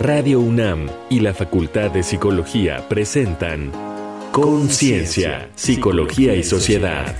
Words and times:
Radio 0.00 0.38
UNAM 0.38 0.88
y 1.10 1.18
la 1.18 1.34
Facultad 1.34 1.90
de 1.90 2.04
Psicología 2.04 2.88
presentan 2.88 3.72
Conciencia, 4.30 5.50
Psicología 5.56 6.36
y 6.36 6.44
Sociedad. 6.44 7.16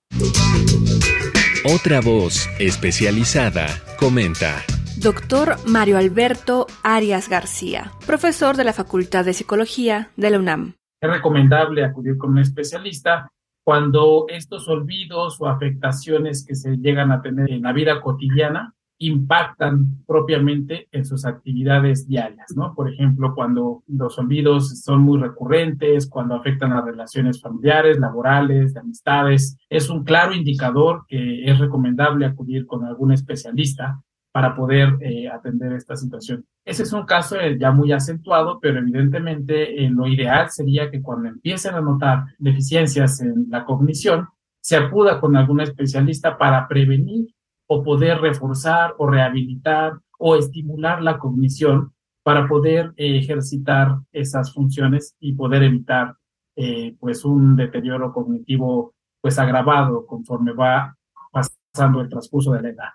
Otra 1.68 2.00
voz 2.00 2.48
especializada 2.60 3.66
comenta. 3.98 4.62
Doctor 5.02 5.56
Mario 5.66 5.98
Alberto 5.98 6.68
Arias 6.84 7.28
García, 7.28 7.90
profesor 8.06 8.56
de 8.56 8.62
la 8.62 8.72
Facultad 8.72 9.24
de 9.24 9.32
Psicología 9.32 10.10
de 10.16 10.30
la 10.30 10.38
UNAM. 10.38 10.74
Es 11.00 11.10
recomendable 11.10 11.84
acudir 11.84 12.18
con 12.18 12.30
un 12.30 12.38
especialista 12.38 13.32
cuando 13.64 14.26
estos 14.28 14.68
olvidos 14.68 15.40
o 15.40 15.48
afectaciones 15.48 16.46
que 16.46 16.54
se 16.54 16.76
llegan 16.76 17.10
a 17.10 17.20
tener 17.20 17.50
en 17.50 17.62
la 17.62 17.72
vida 17.72 18.00
cotidiana 18.00 18.75
impactan 18.98 20.04
propiamente 20.06 20.88
en 20.92 21.04
sus 21.04 21.24
actividades 21.26 22.08
diarias, 22.08 22.56
¿no? 22.56 22.74
Por 22.74 22.90
ejemplo, 22.90 23.34
cuando 23.34 23.82
los 23.86 24.18
olvidos 24.18 24.80
son 24.80 25.02
muy 25.02 25.18
recurrentes, 25.18 26.08
cuando 26.08 26.34
afectan 26.34 26.70
las 26.70 26.84
relaciones 26.84 27.40
familiares, 27.40 27.98
laborales, 27.98 28.74
de 28.74 28.80
amistades, 28.80 29.58
es 29.68 29.90
un 29.90 30.04
claro 30.04 30.34
indicador 30.34 31.04
que 31.08 31.44
es 31.44 31.58
recomendable 31.58 32.26
acudir 32.26 32.66
con 32.66 32.84
algún 32.84 33.12
especialista 33.12 34.00
para 34.36 34.54
poder 34.54 34.98
eh, 35.00 35.28
atender 35.28 35.72
esta 35.72 35.96
situación. 35.96 36.44
Ese 36.62 36.82
es 36.82 36.92
un 36.92 37.06
caso 37.06 37.40
eh, 37.40 37.56
ya 37.58 37.70
muy 37.70 37.92
acentuado, 37.92 38.58
pero 38.60 38.80
evidentemente 38.80 39.82
eh, 39.82 39.88
lo 39.88 40.06
ideal 40.06 40.50
sería 40.50 40.90
que 40.90 41.00
cuando 41.00 41.28
empiecen 41.28 41.74
a 41.74 41.80
notar 41.80 42.24
deficiencias 42.38 43.22
en 43.22 43.46
la 43.48 43.64
cognición, 43.64 44.28
se 44.60 44.76
acuda 44.76 45.20
con 45.20 45.36
algún 45.36 45.60
especialista 45.60 46.36
para 46.36 46.68
prevenir 46.68 47.28
o 47.66 47.82
poder 47.82 48.20
reforzar 48.20 48.94
o 48.98 49.06
rehabilitar 49.06 49.98
o 50.18 50.36
estimular 50.36 51.02
la 51.02 51.18
cognición 51.18 51.92
para 52.22 52.48
poder 52.48 52.92
eh, 52.96 53.18
ejercitar 53.18 53.98
esas 54.12 54.52
funciones 54.52 55.14
y 55.20 55.34
poder 55.34 55.62
evitar 55.62 56.16
eh, 56.56 56.96
pues 56.98 57.24
un 57.24 57.54
deterioro 57.54 58.12
cognitivo 58.12 58.94
pues 59.20 59.38
agravado 59.38 60.06
conforme 60.06 60.52
va 60.52 60.96
pasando 61.30 62.00
el 62.00 62.08
transcurso 62.08 62.52
de 62.52 62.62
la 62.62 62.68
edad. 62.70 62.88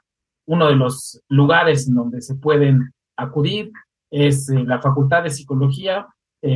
Uno 0.48 0.68
de 0.68 0.76
los 0.76 1.22
lugares 1.30 1.88
en 1.88 1.96
donde 1.96 2.22
se 2.22 2.36
pueden 2.36 2.92
acudir 3.16 3.72
es 4.10 4.50
eh, 4.50 4.64
la 4.66 4.82
Facultad 4.82 5.24
de 5.24 5.30
Psicología, 5.30 6.08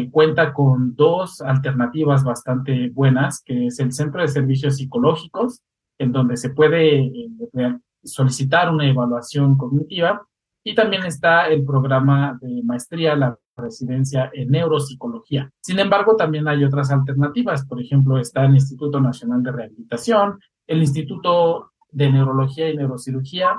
cuenta 0.09 0.51
con 0.51 0.95
dos 0.95 1.41
alternativas 1.41 2.23
bastante 2.23 2.89
buenas, 2.89 3.43
que 3.45 3.67
es 3.67 3.79
el 3.79 3.93
Centro 3.93 4.19
de 4.19 4.27
Servicios 4.27 4.77
Psicológicos, 4.77 5.61
en 5.99 6.11
donde 6.11 6.37
se 6.37 6.49
puede 6.49 7.11
solicitar 8.05 8.71
una 8.71 8.87
evaluación 8.87 9.57
cognitiva 9.57 10.25
y 10.63 10.73
también 10.73 11.05
está 11.05 11.47
el 11.47 11.63
programa 11.63 12.39
de 12.41 12.63
maestría, 12.63 13.15
la 13.15 13.37
residencia 13.55 14.31
en 14.33 14.49
neuropsicología. 14.49 15.51
Sin 15.61 15.79
embargo, 15.79 16.15
también 16.15 16.47
hay 16.47 16.63
otras 16.63 16.91
alternativas. 16.91 17.65
Por 17.65 17.81
ejemplo, 17.81 18.17
está 18.17 18.45
el 18.45 18.55
Instituto 18.55 18.99
Nacional 18.99 19.43
de 19.43 19.51
Rehabilitación, 19.51 20.39
el 20.67 20.79
Instituto 20.79 21.71
de 21.91 22.11
Neurología 22.11 22.69
y 22.69 22.77
Neurocirugía, 22.77 23.49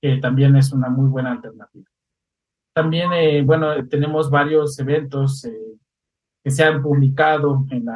que 0.00 0.16
también 0.16 0.56
es 0.56 0.72
una 0.72 0.88
muy 0.88 1.08
buena 1.08 1.32
alternativa. 1.32 1.86
También, 2.74 3.12
eh, 3.12 3.42
bueno, 3.42 3.86
tenemos 3.88 4.30
varios 4.30 4.78
eventos 4.78 5.44
eh, 5.44 5.52
que 6.42 6.50
se 6.50 6.64
han 6.64 6.82
publicado 6.82 7.64
en, 7.70 7.86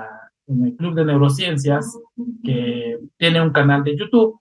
el 0.65 0.77
Club 0.77 0.95
de 0.95 1.05
Neurociencias, 1.05 1.99
que 2.45 3.01
tiene 3.17 3.43
un 3.43 3.51
canal 3.51 3.83
de 3.83 3.97
YouTube 3.97 4.41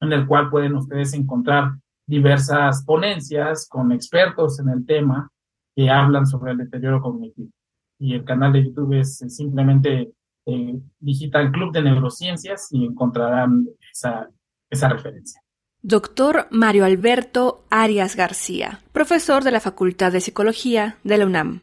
en 0.00 0.12
el 0.12 0.26
cual 0.26 0.50
pueden 0.50 0.74
ustedes 0.76 1.14
encontrar 1.14 1.72
diversas 2.06 2.84
ponencias 2.84 3.68
con 3.68 3.92
expertos 3.92 4.58
en 4.58 4.68
el 4.68 4.84
tema 4.84 5.30
que 5.76 5.88
hablan 5.88 6.26
sobre 6.26 6.52
el 6.52 6.58
deterioro 6.58 7.00
cognitivo. 7.00 7.50
Y 7.98 8.14
el 8.14 8.24
canal 8.24 8.52
de 8.52 8.64
YouTube 8.64 8.98
es 8.98 9.18
simplemente 9.28 10.12
eh, 10.46 10.80
Digital 10.98 11.52
Club 11.52 11.72
de 11.72 11.82
Neurociencias 11.82 12.68
y 12.70 12.84
encontrarán 12.84 13.68
esa, 13.92 14.28
esa 14.70 14.88
referencia. 14.88 15.40
Doctor 15.82 16.46
Mario 16.50 16.84
Alberto 16.84 17.64
Arias 17.70 18.16
García, 18.16 18.80
profesor 18.92 19.44
de 19.44 19.50
la 19.50 19.60
Facultad 19.60 20.12
de 20.12 20.20
Psicología 20.20 20.98
de 21.04 21.18
la 21.18 21.26
UNAM. 21.26 21.62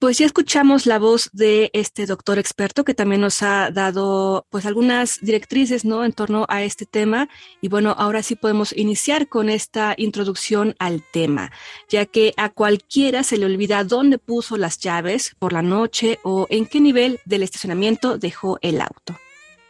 Pues 0.00 0.16
ya 0.18 0.26
escuchamos 0.26 0.86
la 0.86 1.00
voz 1.00 1.28
de 1.32 1.70
este 1.72 2.06
doctor 2.06 2.38
experto 2.38 2.84
que 2.84 2.94
también 2.94 3.20
nos 3.20 3.42
ha 3.42 3.72
dado 3.72 4.46
pues 4.48 4.64
algunas 4.64 5.18
directrices, 5.22 5.84
¿no? 5.84 6.04
En 6.04 6.12
torno 6.12 6.46
a 6.48 6.62
este 6.62 6.86
tema. 6.86 7.28
Y 7.60 7.68
bueno, 7.68 7.96
ahora 7.98 8.22
sí 8.22 8.36
podemos 8.36 8.72
iniciar 8.76 9.26
con 9.26 9.50
esta 9.50 9.94
introducción 9.96 10.76
al 10.78 11.02
tema, 11.12 11.50
ya 11.88 12.06
que 12.06 12.32
a 12.36 12.48
cualquiera 12.50 13.24
se 13.24 13.38
le 13.38 13.46
olvida 13.46 13.82
dónde 13.82 14.18
puso 14.18 14.56
las 14.56 14.78
llaves 14.78 15.34
por 15.36 15.52
la 15.52 15.62
noche 15.62 16.20
o 16.22 16.46
en 16.48 16.66
qué 16.66 16.80
nivel 16.80 17.18
del 17.24 17.42
estacionamiento 17.42 18.18
dejó 18.18 18.58
el 18.62 18.80
auto. 18.80 19.18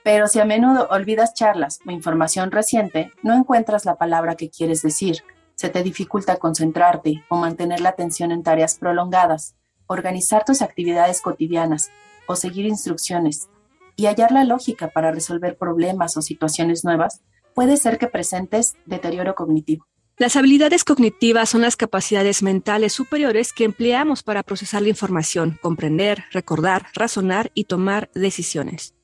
Pero 0.03 0.27
si 0.27 0.41
a 0.41 0.45
menudo 0.45 0.89
olvidas 0.91 1.33
charlas 1.33 1.81
o 1.87 1.91
información 1.91 2.50
reciente, 2.50 3.12
no 3.22 3.34
encuentras 3.34 3.87
la 3.87 3.97
palabra 3.97 4.37
que 4.37 4.50
quieres 4.50 4.83
decir, 4.83 5.22
se 5.55 5.71
te 5.71 5.83
dificulta 5.83 6.37
concentrarte 6.37 7.25
o 7.31 7.37
mantener 7.37 7.81
la 7.81 7.89
atención 7.89 8.31
en 8.31 8.43
tareas 8.43 8.78
prolongadas 8.78 9.54
organizar 9.88 10.44
tus 10.44 10.62
actividades 10.62 11.20
cotidianas 11.20 11.90
o 12.28 12.36
seguir 12.36 12.66
instrucciones 12.66 13.48
y 13.96 14.06
hallar 14.06 14.30
la 14.30 14.44
lógica 14.44 14.88
para 14.88 15.10
resolver 15.10 15.58
problemas 15.58 16.16
o 16.16 16.22
situaciones 16.22 16.84
nuevas, 16.84 17.20
puede 17.54 17.76
ser 17.76 17.98
que 17.98 18.06
presentes 18.06 18.76
deterioro 18.86 19.34
cognitivo. 19.34 19.84
Las 20.18 20.36
habilidades 20.36 20.84
cognitivas 20.84 21.48
son 21.48 21.62
las 21.62 21.76
capacidades 21.76 22.42
mentales 22.42 22.92
superiores 22.92 23.52
que 23.52 23.64
empleamos 23.64 24.22
para 24.22 24.42
procesar 24.42 24.82
la 24.82 24.88
información, 24.88 25.58
comprender, 25.62 26.24
recordar, 26.32 26.86
razonar 26.94 27.50
y 27.54 27.64
tomar 27.64 28.10
decisiones. 28.14 28.94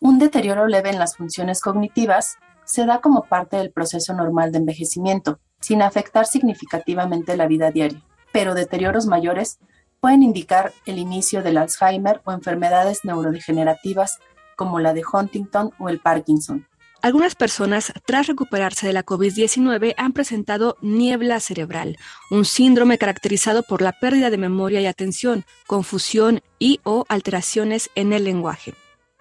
Un 0.00 0.18
deterioro 0.18 0.66
leve 0.66 0.90
en 0.90 0.98
las 0.98 1.16
funciones 1.16 1.60
cognitivas 1.60 2.36
se 2.64 2.84
da 2.86 3.00
como 3.00 3.24
parte 3.24 3.56
del 3.56 3.70
proceso 3.70 4.14
normal 4.14 4.50
de 4.50 4.58
envejecimiento, 4.58 5.40
sin 5.60 5.82
afectar 5.82 6.26
significativamente 6.26 7.36
la 7.36 7.46
vida 7.46 7.70
diaria, 7.70 8.02
pero 8.32 8.54
deterioros 8.54 9.06
mayores 9.06 9.58
pueden 10.02 10.24
indicar 10.24 10.72
el 10.84 10.98
inicio 10.98 11.44
del 11.44 11.56
Alzheimer 11.56 12.20
o 12.24 12.32
enfermedades 12.32 13.04
neurodegenerativas 13.04 14.18
como 14.56 14.80
la 14.80 14.94
de 14.94 15.04
Huntington 15.10 15.70
o 15.78 15.88
el 15.88 16.00
Parkinson. 16.00 16.66
Algunas 17.02 17.36
personas, 17.36 17.92
tras 18.04 18.26
recuperarse 18.26 18.84
de 18.84 18.92
la 18.92 19.04
COVID-19, 19.04 19.94
han 19.96 20.12
presentado 20.12 20.76
niebla 20.82 21.38
cerebral, 21.38 21.98
un 22.32 22.44
síndrome 22.44 22.98
caracterizado 22.98 23.62
por 23.62 23.80
la 23.80 23.92
pérdida 23.92 24.30
de 24.30 24.38
memoria 24.38 24.80
y 24.80 24.86
atención, 24.86 25.44
confusión 25.68 26.42
y 26.58 26.80
o 26.82 27.04
alteraciones 27.08 27.88
en 27.94 28.12
el 28.12 28.24
lenguaje. 28.24 28.74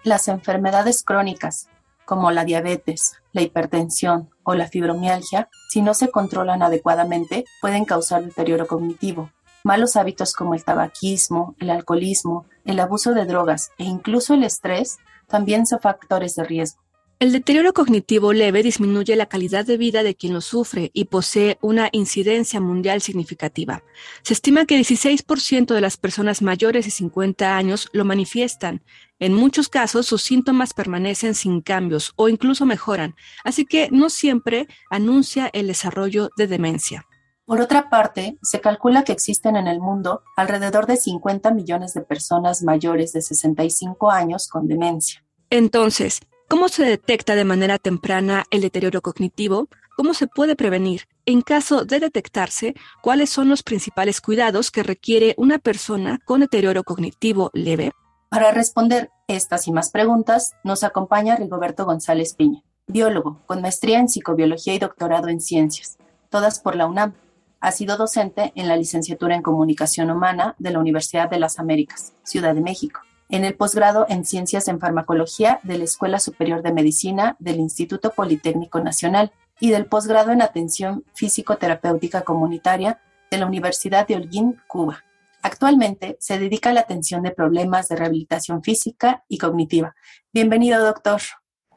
Las 0.03 0.27
enfermedades 0.27 1.03
crónicas, 1.03 1.69
como 2.05 2.31
la 2.31 2.43
diabetes, 2.43 3.13
la 3.33 3.43
hipertensión 3.43 4.31
o 4.41 4.55
la 4.55 4.67
fibromialgia, 4.67 5.47
si 5.69 5.83
no 5.83 5.93
se 5.93 6.09
controlan 6.09 6.63
adecuadamente, 6.63 7.45
pueden 7.61 7.85
causar 7.85 8.25
deterioro 8.25 8.65
cognitivo. 8.65 9.29
Malos 9.63 9.95
hábitos 9.95 10.33
como 10.33 10.55
el 10.55 10.63
tabaquismo, 10.63 11.55
el 11.59 11.69
alcoholismo, 11.69 12.45
el 12.65 12.79
abuso 12.79 13.13
de 13.13 13.25
drogas 13.25 13.71
e 13.77 13.83
incluso 13.83 14.33
el 14.33 14.43
estrés 14.43 14.97
también 15.27 15.65
son 15.65 15.79
factores 15.79 16.35
de 16.35 16.43
riesgo. 16.43 16.81
El 17.21 17.33
deterioro 17.33 17.71
cognitivo 17.71 18.33
leve 18.33 18.63
disminuye 18.63 19.15
la 19.15 19.27
calidad 19.27 19.63
de 19.63 19.77
vida 19.77 20.01
de 20.01 20.15
quien 20.15 20.33
lo 20.33 20.41
sufre 20.41 20.89
y 20.91 21.05
posee 21.05 21.59
una 21.61 21.87
incidencia 21.91 22.59
mundial 22.59 22.99
significativa. 22.99 23.83
Se 24.23 24.33
estima 24.33 24.65
que 24.65 24.79
16% 24.79 25.75
de 25.75 25.81
las 25.81 25.97
personas 25.97 26.41
mayores 26.41 26.85
de 26.85 26.89
50 26.89 27.55
años 27.55 27.89
lo 27.93 28.05
manifiestan. 28.05 28.81
En 29.19 29.35
muchos 29.35 29.69
casos 29.69 30.07
sus 30.07 30.23
síntomas 30.23 30.73
permanecen 30.73 31.35
sin 31.35 31.61
cambios 31.61 32.13
o 32.15 32.27
incluso 32.27 32.65
mejoran, 32.65 33.13
así 33.43 33.65
que 33.65 33.89
no 33.91 34.09
siempre 34.09 34.67
anuncia 34.89 35.47
el 35.53 35.67
desarrollo 35.67 36.31
de 36.37 36.47
demencia. 36.47 37.05
Por 37.51 37.59
otra 37.59 37.89
parte, 37.89 38.37
se 38.41 38.61
calcula 38.61 39.03
que 39.03 39.11
existen 39.11 39.57
en 39.57 39.67
el 39.67 39.81
mundo 39.81 40.23
alrededor 40.37 40.85
de 40.85 40.95
50 40.95 41.51
millones 41.51 41.93
de 41.93 41.99
personas 41.99 42.63
mayores 42.63 43.11
de 43.11 43.21
65 43.21 44.09
años 44.09 44.47
con 44.47 44.69
demencia. 44.69 45.25
Entonces, 45.49 46.21
¿Cómo 46.47 46.67
se 46.67 46.83
detecta 46.83 47.35
de 47.35 47.45
manera 47.45 47.77
temprana 47.77 48.43
el 48.51 48.59
deterioro 48.59 49.01
cognitivo? 49.01 49.69
¿Cómo 49.95 50.13
se 50.13 50.27
puede 50.27 50.57
prevenir? 50.57 51.07
En 51.25 51.41
caso 51.41 51.85
de 51.85 52.01
detectarse, 52.01 52.73
¿cuáles 53.01 53.29
son 53.29 53.47
los 53.47 53.63
principales 53.63 54.19
cuidados 54.19 54.69
que 54.69 54.83
requiere 54.83 55.33
una 55.37 55.59
persona 55.59 56.19
con 56.25 56.41
deterioro 56.41 56.83
cognitivo 56.83 57.51
leve? 57.53 57.93
Para 58.29 58.51
responder 58.51 59.11
estas 59.27 59.67
y 59.67 59.71
más 59.71 59.91
preguntas, 59.91 60.55
nos 60.65 60.83
acompaña 60.83 61.37
Rigoberto 61.37 61.85
González 61.85 62.33
Piña, 62.33 62.63
biólogo 62.87 63.39
con 63.45 63.61
maestría 63.61 63.99
en 63.99 64.09
psicobiología 64.09 64.73
y 64.73 64.79
doctorado 64.79 65.29
en 65.29 65.39
ciencias, 65.39 65.97
todas 66.29 66.59
por 66.59 66.75
la 66.75 66.85
UNAM. 66.85 67.13
Ha 67.61 67.71
sido 67.71 67.95
docente 67.95 68.51
en 68.55 68.67
la 68.67 68.75
licenciatura 68.75 69.35
en 69.35 69.41
comunicación 69.41 70.11
humana 70.11 70.55
de 70.59 70.71
la 70.71 70.79
Universidad 70.79 71.29
de 71.29 71.39
las 71.39 71.59
Américas, 71.59 72.13
Ciudad 72.23 72.53
de 72.53 72.61
México 72.61 73.01
en 73.31 73.45
el 73.45 73.55
posgrado 73.55 74.05
en 74.09 74.25
Ciencias 74.25 74.67
en 74.67 74.79
Farmacología 74.79 75.61
de 75.63 75.77
la 75.77 75.85
Escuela 75.85 76.19
Superior 76.19 76.61
de 76.61 76.73
Medicina 76.73 77.37
del 77.39 77.59
Instituto 77.59 78.11
Politécnico 78.11 78.81
Nacional 78.81 79.31
y 79.59 79.71
del 79.71 79.85
posgrado 79.85 80.31
en 80.31 80.41
Atención 80.41 81.05
Físico-Terapéutica 81.13 82.21
Comunitaria 82.21 82.99
de 83.31 83.37
la 83.37 83.45
Universidad 83.45 84.05
de 84.05 84.17
Holguín, 84.17 84.59
Cuba. 84.67 85.03
Actualmente 85.41 86.17
se 86.19 86.37
dedica 86.37 86.71
a 86.71 86.73
la 86.73 86.81
atención 86.81 87.23
de 87.23 87.31
problemas 87.31 87.87
de 87.87 87.95
rehabilitación 87.95 88.61
física 88.61 89.23
y 89.29 89.37
cognitiva. 89.37 89.95
Bienvenido, 90.33 90.83
doctor. 90.83 91.21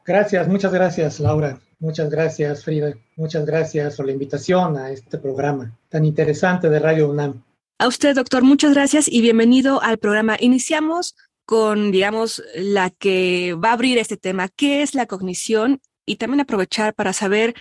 Gracias, 0.05 0.47
muchas 0.47 0.73
gracias, 0.73 1.19
Laura. 1.21 1.57
Muchas 1.85 2.09
gracias, 2.09 2.63
Frida. 2.63 2.95
Muchas 3.15 3.45
gracias 3.45 3.95
por 3.95 4.07
la 4.07 4.11
invitación 4.11 4.75
a 4.75 4.89
este 4.89 5.19
programa 5.19 5.77
tan 5.87 6.03
interesante 6.03 6.67
de 6.67 6.79
Radio 6.79 7.11
UNAM. 7.11 7.43
A 7.77 7.87
usted, 7.87 8.15
doctor, 8.15 8.41
muchas 8.41 8.73
gracias 8.73 9.07
y 9.07 9.21
bienvenido 9.21 9.83
al 9.83 9.99
programa. 9.99 10.35
Iniciamos 10.39 11.15
con, 11.45 11.91
digamos, 11.91 12.41
la 12.55 12.89
que 12.89 13.53
va 13.63 13.69
a 13.69 13.73
abrir 13.73 13.99
este 13.99 14.17
tema, 14.17 14.49
qué 14.49 14.81
es 14.81 14.95
la 14.95 15.05
cognición 15.05 15.79
y 16.07 16.15
también 16.15 16.41
aprovechar 16.41 16.95
para 16.95 17.13
saber 17.13 17.53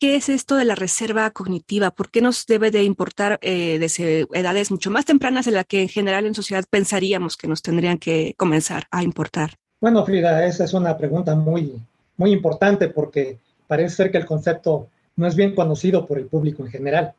qué 0.00 0.16
es 0.16 0.30
esto 0.30 0.56
de 0.56 0.64
la 0.64 0.74
reserva 0.74 1.30
cognitiva, 1.30 1.90
por 1.90 2.10
qué 2.10 2.22
nos 2.22 2.46
debe 2.46 2.70
de 2.70 2.84
importar 2.84 3.38
eh, 3.42 3.76
desde 3.78 4.26
edades 4.32 4.70
mucho 4.70 4.90
más 4.90 5.04
tempranas 5.04 5.44
de 5.44 5.52
la 5.52 5.64
que 5.64 5.82
en 5.82 5.90
general 5.90 6.24
en 6.24 6.34
sociedad 6.34 6.64
pensaríamos 6.70 7.36
que 7.36 7.48
nos 7.48 7.60
tendrían 7.60 7.98
que 7.98 8.34
comenzar 8.38 8.86
a 8.90 9.02
importar. 9.02 9.56
Bueno, 9.78 10.06
Frida, 10.06 10.46
esa 10.46 10.64
es 10.64 10.72
una 10.72 10.96
pregunta 10.96 11.34
muy, 11.34 11.74
muy 12.16 12.32
importante 12.32 12.88
porque 12.88 13.36
parece 13.68 13.94
ser 13.94 14.10
que 14.10 14.18
el 14.18 14.26
concepto 14.26 14.88
no 15.14 15.26
es 15.28 15.36
bien 15.36 15.54
conocido 15.54 16.04
por 16.06 16.18
el 16.18 16.26
público 16.26 16.64
en 16.64 16.70
general. 16.70 17.14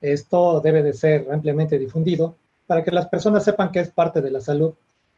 Esto 0.00 0.60
debe 0.60 0.84
de 0.84 0.92
ser 0.92 1.26
ampliamente 1.32 1.78
difundido 1.78 2.36
para 2.68 2.84
que 2.84 2.92
las 2.92 3.08
personas 3.08 3.42
sepan 3.42 3.72
que 3.72 3.80
es 3.80 3.90
parte 3.90 4.20
de 4.20 4.30
la 4.30 4.40
salud 4.40 4.74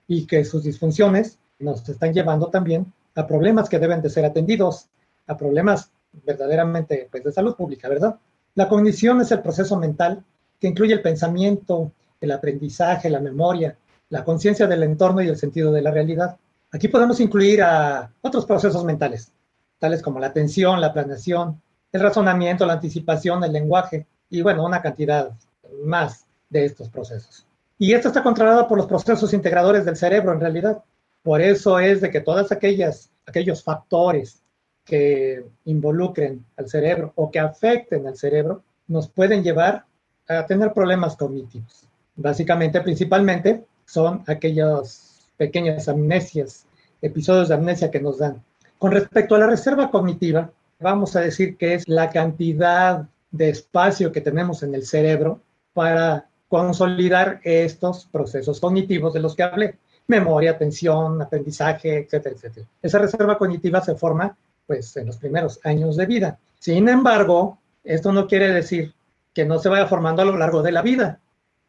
y 0.08 0.26
que 0.26 0.44
sus 0.44 0.62
disfunciones 0.62 1.38
nos 1.58 1.87
están 1.88 2.14
llevando 2.14 2.46
también 2.46 2.90
a 3.14 3.26
problemas 3.26 3.69
que 3.69 3.78
deben 3.78 4.00
de 4.00 4.08
ser 4.08 4.25
atendidos, 4.25 4.87
a 5.26 5.37
problemas 5.37 5.90
verdaderamente 6.25 7.08
pues, 7.11 7.23
de 7.25 7.32
salud 7.32 7.55
pública, 7.55 7.88
¿verdad? 7.88 8.16
La 8.55 8.69
cognición 8.69 9.20
es 9.20 9.31
el 9.32 9.43
proceso 9.43 9.76
mental 9.76 10.25
que 10.58 10.69
incluye 10.69 10.93
el 10.93 11.02
pensamiento, 11.02 11.93
el 12.20 12.31
aprendizaje, 12.32 13.11
la 13.11 13.20
memoria, 13.20 13.76
la 14.08 14.25
conciencia 14.25 14.66
del 14.66 14.82
entorno 14.82 15.23
y 15.23 15.28
el 15.28 15.37
sentido 15.37 15.73
de 15.73 15.82
la 15.82 15.90
realidad. 15.90 16.37
Aquí 16.73 16.88
podemos 16.88 17.20
incluir 17.20 17.62
a 17.62 18.12
otros 18.23 18.46
procesos 18.46 18.84
mentales, 18.84 19.32
tales 19.80 20.02
como 20.02 20.20
la 20.20 20.28
atención, 20.28 20.80
la 20.80 20.92
planeación, 20.92 21.60
el 21.90 22.00
razonamiento, 22.00 22.66
la 22.66 22.74
anticipación, 22.74 23.42
el 23.42 23.52
lenguaje 23.52 24.06
y 24.28 24.42
bueno, 24.42 24.64
una 24.64 24.80
cantidad 24.80 25.32
más 25.84 26.26
de 26.48 26.66
estos 26.66 26.88
procesos. 26.88 27.46
Y 27.78 27.94
esto 27.94 28.08
está 28.08 28.22
controlado 28.22 28.68
por 28.68 28.78
los 28.78 28.86
procesos 28.86 29.32
integradores 29.32 29.84
del 29.84 29.96
cerebro 29.96 30.32
en 30.32 30.40
realidad. 30.40 30.84
Por 31.22 31.40
eso 31.40 31.78
es 31.78 32.00
de 32.00 32.10
que 32.10 32.20
todas 32.20 32.52
aquellas, 32.52 33.10
aquellos 33.26 33.64
factores 33.64 34.42
que 34.84 35.44
involucren 35.64 36.44
al 36.56 36.68
cerebro 36.68 37.12
o 37.16 37.30
que 37.30 37.40
afecten 37.40 38.06
al 38.06 38.16
cerebro 38.16 38.62
nos 38.86 39.08
pueden 39.08 39.42
llevar 39.42 39.84
a 40.28 40.46
tener 40.46 40.72
problemas 40.72 41.16
cognitivos. 41.16 41.86
Básicamente, 42.16 42.80
principalmente, 42.80 43.64
son 43.86 44.22
aquellas 44.26 45.26
pequeñas 45.36 45.88
amnesias, 45.88 46.66
episodios 47.00 47.48
de 47.48 47.54
amnesia 47.54 47.90
que 47.90 48.00
nos 48.00 48.18
dan. 48.18 48.42
Con 48.80 48.92
respecto 48.92 49.34
a 49.34 49.38
la 49.38 49.46
reserva 49.46 49.90
cognitiva, 49.90 50.50
vamos 50.78 51.14
a 51.14 51.20
decir 51.20 51.58
que 51.58 51.74
es 51.74 51.86
la 51.86 52.08
cantidad 52.08 53.06
de 53.30 53.50
espacio 53.50 54.10
que 54.10 54.22
tenemos 54.22 54.62
en 54.62 54.74
el 54.74 54.86
cerebro 54.86 55.38
para 55.74 56.30
consolidar 56.48 57.42
estos 57.44 58.06
procesos 58.06 58.58
cognitivos 58.58 59.12
de 59.12 59.20
los 59.20 59.36
que 59.36 59.42
hablé. 59.42 59.76
Memoria, 60.06 60.52
atención, 60.52 61.20
aprendizaje, 61.20 61.98
etcétera, 61.98 62.34
etcétera. 62.34 62.66
Esa 62.80 62.98
reserva 62.98 63.36
cognitiva 63.36 63.82
se 63.82 63.96
forma 63.96 64.34
pues 64.66 64.96
en 64.96 65.08
los 65.08 65.18
primeros 65.18 65.60
años 65.62 65.98
de 65.98 66.06
vida. 66.06 66.38
Sin 66.58 66.88
embargo, 66.88 67.58
esto 67.84 68.14
no 68.14 68.26
quiere 68.26 68.50
decir 68.50 68.94
que 69.34 69.44
no 69.44 69.58
se 69.58 69.68
vaya 69.68 69.88
formando 69.88 70.22
a 70.22 70.24
lo 70.24 70.38
largo 70.38 70.62
de 70.62 70.72
la 70.72 70.80
vida, 70.80 71.20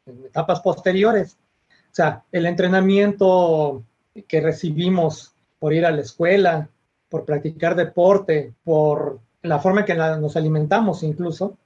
en 0.05 0.27
etapas 0.27 0.61
posteriores. 0.61 1.35
O 1.67 1.93
sea, 1.93 2.23
el 2.31 2.45
entrenamiento 2.45 3.83
que 4.30 4.39
recibimos 4.39 5.33
por 5.59 5.73
ir 5.73 5.85
a 5.85 5.91
la 5.91 6.03
escuela, 6.03 6.69
por 7.11 7.25
practicar 7.25 7.75
deporte, 7.75 8.53
por 8.63 9.19
la 9.41 9.59
forma 9.59 9.81
en 9.81 9.85
que 9.85 9.95
nos 9.95 10.37
alimentamos 10.37 11.03
incluso, 11.03 11.57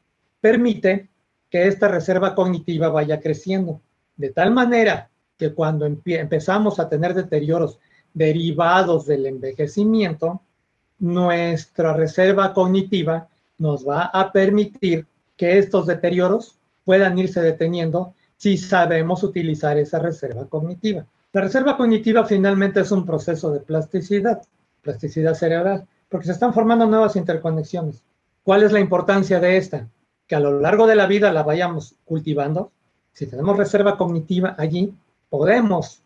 permite 0.42 1.08
que 1.52 1.68
esta 1.68 1.88
reserva 1.88 2.34
cognitiva 2.34 2.90
vaya 2.90 3.20
creciendo, 3.22 3.80
de 4.18 4.32
tal 4.32 4.52
manera 4.52 5.08
que 5.38 5.54
cuando 5.54 5.86
empezamos 5.86 6.80
a 6.80 6.90
tener 6.90 7.14
deterioros 7.14 7.78
derivados 8.12 9.06
del 9.06 9.28
envejecimiento, 9.28 10.42
nuestra 10.98 11.94
reserva 11.94 12.52
cognitiva 12.52 13.28
nos 13.60 13.88
va 13.88 14.06
a 14.06 14.32
permitir 14.32 15.06
que 15.38 15.60
estos 15.60 15.86
deterioros 15.86 16.58
puedan 16.86 17.20
irse 17.20 17.42
deteniendo 17.42 18.16
si 18.36 18.58
sabemos 18.58 19.22
utilizar 19.22 19.78
esa 19.78 20.00
reserva 20.00 20.46
cognitiva. 20.48 21.06
La 21.34 21.42
reserva 21.42 21.78
cognitiva 21.78 22.26
finalmente 22.26 22.80
es 22.80 22.92
un 22.92 23.06
proceso 23.06 23.52
de 23.52 23.60
plasticidad, 23.60 24.42
plasticidad 24.86 25.34
cerebral, 25.34 25.86
porque 26.08 26.28
se 26.28 26.32
están 26.32 26.54
formando 26.54 26.86
nuevas 26.86 27.18
interconexiones. 27.18 28.02
¿Cuál 28.44 28.64
es 28.64 28.72
la 28.72 28.80
importancia 28.80 29.42
de 29.42 29.58
esta? 29.58 29.90
que 30.28 30.36
a 30.36 30.40
lo 30.40 30.60
largo 30.60 30.88
de 30.88 30.96
la 30.96 31.08
vida 31.08 31.32
la 31.32 31.44
vayamos 31.44 31.96
cultivando, 32.06 32.72
si 33.14 33.28
tenemos 33.28 33.58
reserva 33.58 33.98
cognitiva 33.98 34.56
allí, 34.58 34.94
podemos 35.30 36.02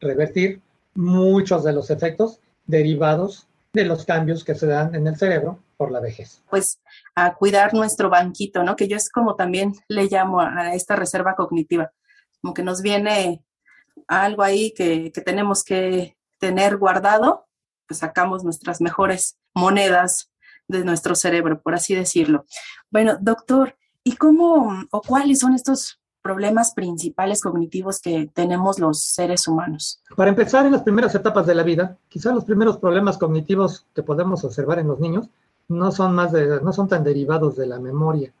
revertir 0.00 0.60
muchos 0.94 1.64
de 1.64 1.72
los 1.72 1.90
efectos 1.90 2.40
derivados 2.66 3.46
de 3.72 3.84
los 3.84 4.04
cambios 4.04 4.44
que 4.44 4.54
se 4.54 4.66
dan 4.66 4.94
en 4.94 5.06
el 5.06 5.16
cerebro 5.16 5.58
por 5.76 5.90
la 5.90 6.00
vejez. 6.00 6.40
Pues 6.48 6.78
a 7.16 7.34
cuidar 7.34 7.74
nuestro 7.74 8.08
banquito, 8.08 8.62
¿no? 8.62 8.76
Que 8.76 8.86
yo 8.86 8.96
es 8.96 9.10
como 9.10 9.34
también 9.34 9.72
le 9.88 10.04
llamo 10.04 10.40
a 10.40 10.74
esta 10.74 10.94
reserva 10.94 11.34
cognitiva, 11.34 11.90
como 12.40 12.54
que 12.54 12.62
nos 12.62 12.82
viene 12.82 13.42
algo 14.06 14.42
ahí 14.42 14.72
que, 14.72 15.10
que 15.12 15.20
tenemos 15.20 15.64
que 15.64 16.16
tener 16.38 16.76
guardado, 16.76 17.46
pues 17.86 17.98
sacamos 17.98 18.44
nuestras 18.44 18.80
mejores 18.80 19.36
monedas 19.54 20.30
de 20.68 20.84
nuestro 20.84 21.14
cerebro, 21.14 21.60
por 21.60 21.74
así 21.74 21.94
decirlo. 21.94 22.44
Bueno, 22.90 23.16
doctor, 23.20 23.76
¿y 24.02 24.16
cómo 24.16 24.84
o 24.90 25.02
cuáles 25.02 25.40
son 25.40 25.54
estos 25.54 26.00
problemas 26.22 26.72
principales 26.72 27.42
cognitivos 27.42 28.00
que 28.00 28.30
tenemos 28.32 28.78
los 28.78 29.02
seres 29.02 29.46
humanos? 29.46 30.00
Para 30.16 30.30
empezar, 30.30 30.64
en 30.64 30.72
las 30.72 30.82
primeras 30.82 31.14
etapas 31.14 31.46
de 31.46 31.54
la 31.54 31.62
vida, 31.62 31.98
quizás 32.08 32.34
los 32.34 32.44
primeros 32.44 32.78
problemas 32.78 33.18
cognitivos 33.18 33.84
que 33.94 34.02
podemos 34.02 34.42
observar 34.42 34.78
en 34.78 34.88
los 34.88 34.98
niños 34.98 35.28
no 35.68 35.92
son, 35.92 36.14
más 36.14 36.32
de, 36.32 36.60
no 36.62 36.72
son 36.72 36.88
tan 36.88 37.04
derivados 37.04 37.56
de 37.56 37.66
la 37.66 37.78
memoria, 37.78 38.32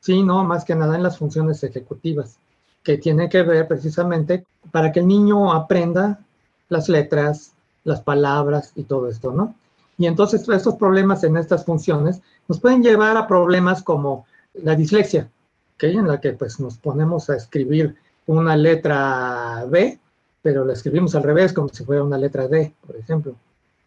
sino 0.00 0.44
más 0.44 0.64
que 0.64 0.76
nada 0.76 0.94
en 0.94 1.02
las 1.02 1.18
funciones 1.18 1.62
ejecutivas, 1.64 2.38
que 2.82 2.98
tienen 2.98 3.28
que 3.28 3.42
ver 3.42 3.66
precisamente 3.66 4.44
para 4.70 4.92
que 4.92 5.00
el 5.00 5.08
niño 5.08 5.52
aprenda 5.52 6.20
las 6.68 6.88
letras, 6.88 7.52
las 7.84 8.00
palabras 8.00 8.72
y 8.76 8.84
todo 8.84 9.08
esto, 9.08 9.32
¿no? 9.32 9.54
Y 9.98 10.06
entonces 10.06 10.48
estos 10.48 10.76
problemas 10.76 11.22
en 11.24 11.36
estas 11.36 11.64
funciones 11.64 12.20
nos 12.48 12.60
pueden 12.60 12.82
llevar 12.82 13.16
a 13.16 13.26
problemas 13.26 13.82
como 13.82 14.26
la 14.54 14.74
dislexia, 14.74 15.28
que 15.76 15.90
en 15.90 16.08
la 16.08 16.20
que 16.20 16.32
pues 16.32 16.60
nos 16.60 16.76
ponemos 16.78 17.30
a 17.30 17.36
escribir 17.36 17.96
una 18.26 18.56
letra 18.56 19.64
B, 19.68 19.98
pero 20.40 20.64
la 20.64 20.72
escribimos 20.72 21.14
al 21.14 21.22
revés 21.22 21.52
como 21.52 21.68
si 21.68 21.84
fuera 21.84 22.02
una 22.02 22.18
letra 22.18 22.48
D, 22.48 22.74
por 22.86 22.96
ejemplo. 22.96 23.34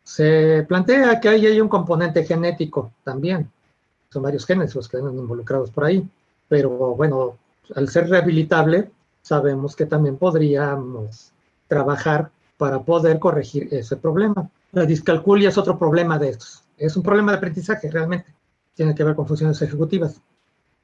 Se 0.04 0.64
plantea 0.68 1.20
que 1.20 1.30
ahí 1.30 1.46
hay 1.48 1.60
un 1.60 1.68
componente 1.68 2.24
genético 2.24 2.92
también. 3.04 3.50
Son 4.10 4.24
varios 4.24 4.46
genes 4.46 4.76
los 4.76 4.88
que 4.88 4.98
están 4.98 5.18
involucrados 5.18 5.72
por 5.72 5.86
ahí. 5.86 6.08
Pero 6.48 6.70
bueno, 6.70 7.38
al 7.76 7.90
ser 7.90 8.10
rehabilitable, 8.10 8.92
sabemos 9.22 9.76
que 9.76 9.88
también 9.88 10.18
podríamos 10.18 11.32
trabajar 11.68 12.30
para 12.58 12.84
poder 12.84 13.20
corregir 13.20 13.68
ese 13.72 13.98
problema. 13.98 14.50
La 14.72 14.86
discalculia 14.86 15.50
es 15.50 15.58
otro 15.58 15.78
problema 15.78 16.18
de 16.18 16.30
estos. 16.30 16.64
Es 16.78 16.96
un 16.96 17.04
problema 17.04 17.32
de 17.32 17.38
aprendizaje 17.38 17.90
realmente. 17.90 18.34
Tiene 18.74 18.94
que 18.94 19.04
ver 19.04 19.16
con 19.16 19.28
funciones 19.28 19.62
ejecutivas. 19.62 20.22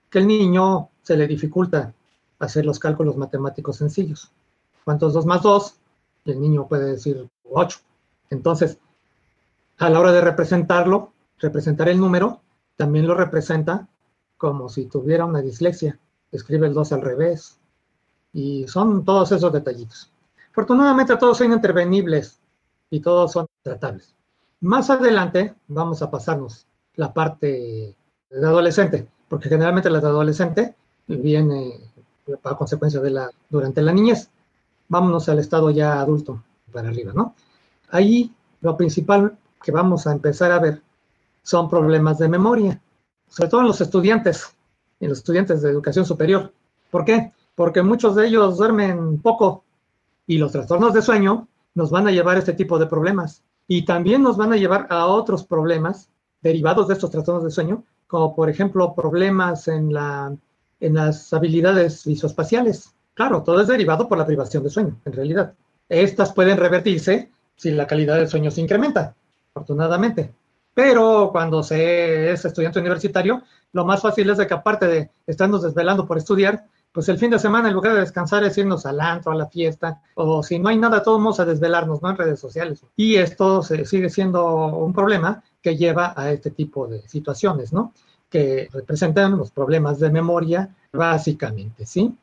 Que 0.09 0.19
el 0.19 0.27
niño 0.27 0.89
se 1.01 1.17
le 1.17 1.27
dificulta 1.27 1.93
hacer 2.39 2.65
los 2.65 2.79
cálculos 2.79 3.17
matemáticos 3.17 3.77
sencillos. 3.77 4.31
¿Cuántos 4.83 5.13
2 5.13 5.25
más 5.25 5.41
2? 5.41 5.75
Y 6.25 6.31
el 6.31 6.41
niño 6.41 6.67
puede 6.67 6.91
decir 6.91 7.27
8. 7.49 7.79
Entonces, 8.29 8.77
a 9.77 9.89
la 9.89 9.99
hora 9.99 10.11
de 10.11 10.21
representarlo, 10.21 11.11
representar 11.39 11.89
el 11.89 11.99
número, 11.99 12.41
también 12.75 13.07
lo 13.07 13.15
representa 13.15 13.87
como 14.37 14.69
si 14.69 14.85
tuviera 14.85 15.25
una 15.25 15.41
dislexia. 15.41 15.99
Escribe 16.31 16.67
el 16.67 16.73
2 16.73 16.93
al 16.93 17.01
revés. 17.01 17.57
Y 18.33 18.67
son 18.67 19.03
todos 19.03 19.31
esos 19.31 19.51
detallitos. 19.51 20.10
Afortunadamente 20.51 21.15
todos 21.15 21.37
son 21.37 21.53
intervenibles 21.53 22.39
y 22.89 22.99
todos 22.99 23.31
son 23.31 23.47
tratables. 23.63 24.13
Más 24.59 24.89
adelante 24.89 25.55
vamos 25.67 26.01
a 26.01 26.11
pasarnos 26.11 26.67
la 26.95 27.13
parte 27.13 27.95
de 28.29 28.47
adolescente, 28.47 29.07
porque 29.29 29.49
generalmente 29.49 29.89
la 29.89 30.01
de 30.01 30.07
adolescente 30.07 30.75
viene 31.07 31.79
a 32.43 32.55
consecuencia 32.55 32.99
de 32.99 33.11
la 33.11 33.29
durante 33.49 33.81
la 33.81 33.93
niñez. 33.93 34.29
Vámonos 34.89 35.29
al 35.29 35.39
estado 35.39 35.69
ya 35.71 36.01
adulto 36.01 36.43
para 36.71 36.89
arriba, 36.89 37.13
¿no? 37.15 37.33
Ahí 37.89 38.35
lo 38.59 38.75
principal 38.75 39.37
que 39.63 39.71
vamos 39.71 40.05
a 40.05 40.11
empezar 40.11 40.51
a 40.51 40.59
ver 40.59 40.81
son 41.43 41.69
problemas 41.69 42.17
de 42.19 42.27
memoria, 42.27 42.81
sobre 43.29 43.49
todo 43.49 43.61
en 43.61 43.67
los 43.67 43.79
estudiantes, 43.79 44.53
en 44.99 45.09
los 45.09 45.19
estudiantes 45.19 45.61
de 45.61 45.69
educación 45.69 46.05
superior. 46.05 46.51
¿Por 46.89 47.05
qué? 47.05 47.31
Porque 47.55 47.81
muchos 47.81 48.15
de 48.15 48.27
ellos 48.27 48.57
duermen 48.57 49.19
poco 49.21 49.63
y 50.27 50.37
los 50.37 50.51
trastornos 50.51 50.93
de 50.93 51.01
sueño 51.01 51.47
nos 51.73 51.89
van 51.89 52.07
a 52.07 52.11
llevar 52.11 52.35
a 52.35 52.39
este 52.39 52.53
tipo 52.53 52.79
de 52.79 52.87
problemas 52.87 53.43
y 53.67 53.85
también 53.85 54.21
nos 54.21 54.37
van 54.37 54.53
a 54.53 54.57
llevar 54.57 54.87
a 54.89 55.05
otros 55.05 55.45
problemas 55.45 56.09
derivados 56.41 56.87
de 56.87 56.95
estos 56.95 57.11
trastornos 57.11 57.43
de 57.43 57.51
sueño, 57.51 57.83
como 58.07 58.35
por 58.35 58.49
ejemplo 58.49 58.93
problemas 58.93 59.67
en, 59.67 59.93
la, 59.93 60.35
en 60.79 60.93
las 60.95 61.31
habilidades 61.33 62.05
visoespaciales. 62.05 62.93
Claro, 63.13 63.43
todo 63.43 63.61
es 63.61 63.67
derivado 63.67 64.07
por 64.07 64.17
la 64.17 64.25
privación 64.25 64.63
de 64.63 64.69
sueño, 64.69 64.99
en 65.05 65.13
realidad. 65.13 65.53
Estas 65.87 66.33
pueden 66.33 66.57
revertirse 66.57 67.31
si 67.55 67.71
la 67.71 67.87
calidad 67.87 68.15
del 68.15 68.27
sueño 68.27 68.51
se 68.51 68.61
incrementa 68.61 69.15
afortunadamente. 69.53 70.33
Pero 70.73 71.29
cuando 71.31 71.63
se 71.63 72.31
es 72.31 72.45
estudiante 72.45 72.79
universitario, 72.79 73.43
lo 73.73 73.85
más 73.85 74.01
fácil 74.01 74.29
es 74.29 74.37
de 74.37 74.47
que 74.47 74.53
aparte 74.53 74.87
de 74.87 75.09
estarnos 75.27 75.61
desvelando 75.61 76.07
por 76.07 76.17
estudiar, 76.17 76.65
pues 76.91 77.07
el 77.09 77.17
fin 77.17 77.31
de 77.31 77.39
semana 77.39 77.69
en 77.69 77.73
lugar 77.73 77.93
de 77.93 78.01
descansar 78.01 78.43
es 78.43 78.57
irnos 78.57 78.85
al 78.85 78.99
antro, 78.99 79.31
a 79.31 79.35
la 79.35 79.47
fiesta, 79.47 80.01
o 80.15 80.43
si 80.43 80.59
no 80.59 80.69
hay 80.69 80.77
nada, 80.77 81.01
todos 81.01 81.19
vamos 81.19 81.39
a 81.39 81.45
desvelarnos, 81.45 82.01
¿no? 82.01 82.09
En 82.09 82.17
redes 82.17 82.39
sociales. 82.39 82.83
Y 82.95 83.15
esto 83.15 83.63
sigue 83.63 84.09
siendo 84.09 84.45
un 84.77 84.93
problema 84.93 85.43
que 85.61 85.77
lleva 85.77 86.13
a 86.15 86.31
este 86.31 86.51
tipo 86.51 86.87
de 86.87 87.07
situaciones, 87.07 87.71
¿no? 87.71 87.93
Que 88.29 88.69
representan 88.71 89.37
los 89.37 89.51
problemas 89.51 89.99
de 89.99 90.09
memoria, 90.09 90.75
básicamente, 90.91 91.85
¿sí? 91.85 92.15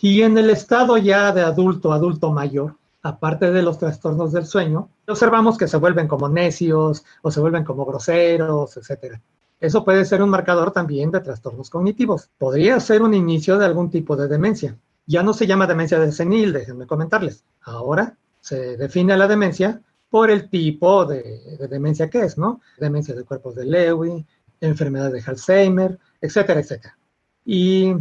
Y 0.00 0.22
en 0.22 0.36
el 0.38 0.50
estado 0.50 0.96
ya 0.98 1.32
de 1.32 1.42
adulto, 1.42 1.92
adulto 1.92 2.32
mayor, 2.32 2.76
aparte 3.02 3.50
de 3.50 3.62
los 3.62 3.78
trastornos 3.78 4.32
del 4.32 4.46
sueño, 4.46 4.88
observamos 5.06 5.56
que 5.56 5.68
se 5.68 5.76
vuelven 5.76 6.08
como 6.08 6.28
necios 6.28 7.04
o 7.22 7.30
se 7.30 7.40
vuelven 7.40 7.64
como 7.64 7.84
groseros, 7.84 8.76
etc. 8.76 9.18
Eso 9.60 9.84
puede 9.84 10.04
ser 10.04 10.22
un 10.22 10.30
marcador 10.30 10.72
también 10.72 11.10
de 11.10 11.20
trastornos 11.20 11.68
cognitivos. 11.68 12.30
Podría 12.38 12.80
ser 12.80 13.02
un 13.02 13.14
inicio 13.14 13.58
de 13.58 13.66
algún 13.66 13.90
tipo 13.90 14.16
de 14.16 14.26
demencia. 14.26 14.76
Ya 15.06 15.22
no 15.22 15.34
se 15.34 15.46
llama 15.46 15.66
demencia 15.66 15.98
de 15.98 16.12
senil, 16.12 16.52
déjenme 16.52 16.86
comentarles. 16.86 17.44
Ahora 17.62 18.16
se 18.40 18.76
define 18.76 19.16
la 19.16 19.28
demencia 19.28 19.82
por 20.08 20.30
el 20.30 20.48
tipo 20.48 21.04
de, 21.04 21.56
de 21.58 21.68
demencia 21.68 22.08
que 22.08 22.20
es, 22.20 22.38
¿no? 22.38 22.60
Demencia 22.78 23.14
de 23.14 23.24
cuerpos 23.24 23.54
de 23.54 23.66
Lewy, 23.66 24.26
enfermedad 24.60 25.12
de 25.12 25.22
Alzheimer, 25.24 25.98
etcétera, 26.20 26.60
etcétera. 26.60 26.96
Y 27.44 27.94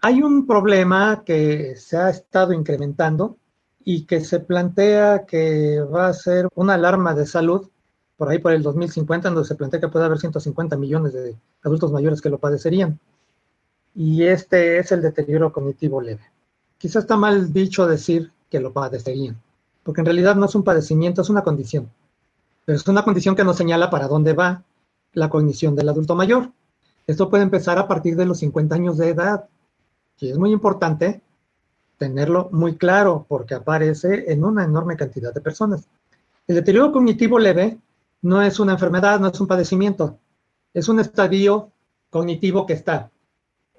hay 0.00 0.22
un 0.22 0.46
problema 0.46 1.22
que 1.24 1.76
se 1.76 1.96
ha 1.96 2.10
estado 2.10 2.52
incrementando 2.52 3.36
y 3.84 4.06
que 4.06 4.20
se 4.20 4.40
plantea 4.40 5.24
que 5.26 5.80
va 5.80 6.06
a 6.06 6.14
ser 6.14 6.48
una 6.54 6.74
alarma 6.74 7.14
de 7.14 7.26
salud 7.26 7.68
por 8.20 8.28
ahí 8.28 8.38
por 8.38 8.52
el 8.52 8.62
2050, 8.62 9.30
donde 9.30 9.48
se 9.48 9.54
plantea 9.54 9.80
que 9.80 9.88
puede 9.88 10.04
haber 10.04 10.18
150 10.18 10.76
millones 10.76 11.14
de 11.14 11.34
adultos 11.62 11.90
mayores 11.90 12.20
que 12.20 12.28
lo 12.28 12.36
padecerían. 12.36 13.00
Y 13.94 14.24
este 14.24 14.76
es 14.76 14.92
el 14.92 15.00
deterioro 15.00 15.50
cognitivo 15.50 16.02
leve. 16.02 16.20
Quizás 16.76 17.04
está 17.04 17.16
mal 17.16 17.50
dicho 17.50 17.86
decir 17.86 18.30
que 18.50 18.60
lo 18.60 18.74
padecerían, 18.74 19.40
porque 19.82 20.02
en 20.02 20.04
realidad 20.04 20.36
no 20.36 20.44
es 20.44 20.54
un 20.54 20.64
padecimiento, 20.64 21.22
es 21.22 21.30
una 21.30 21.42
condición. 21.42 21.90
Pero 22.66 22.76
es 22.76 22.86
una 22.88 23.04
condición 23.04 23.34
que 23.34 23.42
nos 23.42 23.56
señala 23.56 23.88
para 23.88 24.06
dónde 24.06 24.34
va 24.34 24.64
la 25.14 25.30
cognición 25.30 25.74
del 25.74 25.88
adulto 25.88 26.14
mayor. 26.14 26.50
Esto 27.06 27.30
puede 27.30 27.44
empezar 27.44 27.78
a 27.78 27.88
partir 27.88 28.16
de 28.16 28.26
los 28.26 28.40
50 28.40 28.74
años 28.74 28.98
de 28.98 29.08
edad, 29.08 29.48
y 30.18 30.28
es 30.28 30.36
muy 30.36 30.52
importante 30.52 31.22
tenerlo 31.96 32.50
muy 32.52 32.76
claro 32.76 33.24
porque 33.26 33.54
aparece 33.54 34.30
en 34.30 34.44
una 34.44 34.62
enorme 34.62 34.98
cantidad 34.98 35.32
de 35.32 35.40
personas. 35.40 35.88
El 36.46 36.56
deterioro 36.56 36.92
cognitivo 36.92 37.38
leve 37.38 37.78
no 38.22 38.42
es 38.42 38.60
una 38.60 38.72
enfermedad, 38.72 39.20
no 39.20 39.28
es 39.28 39.40
un 39.40 39.46
padecimiento, 39.46 40.18
es 40.74 40.88
un 40.88 41.00
estadio 41.00 41.72
cognitivo 42.10 42.66
que 42.66 42.74
está 42.74 43.10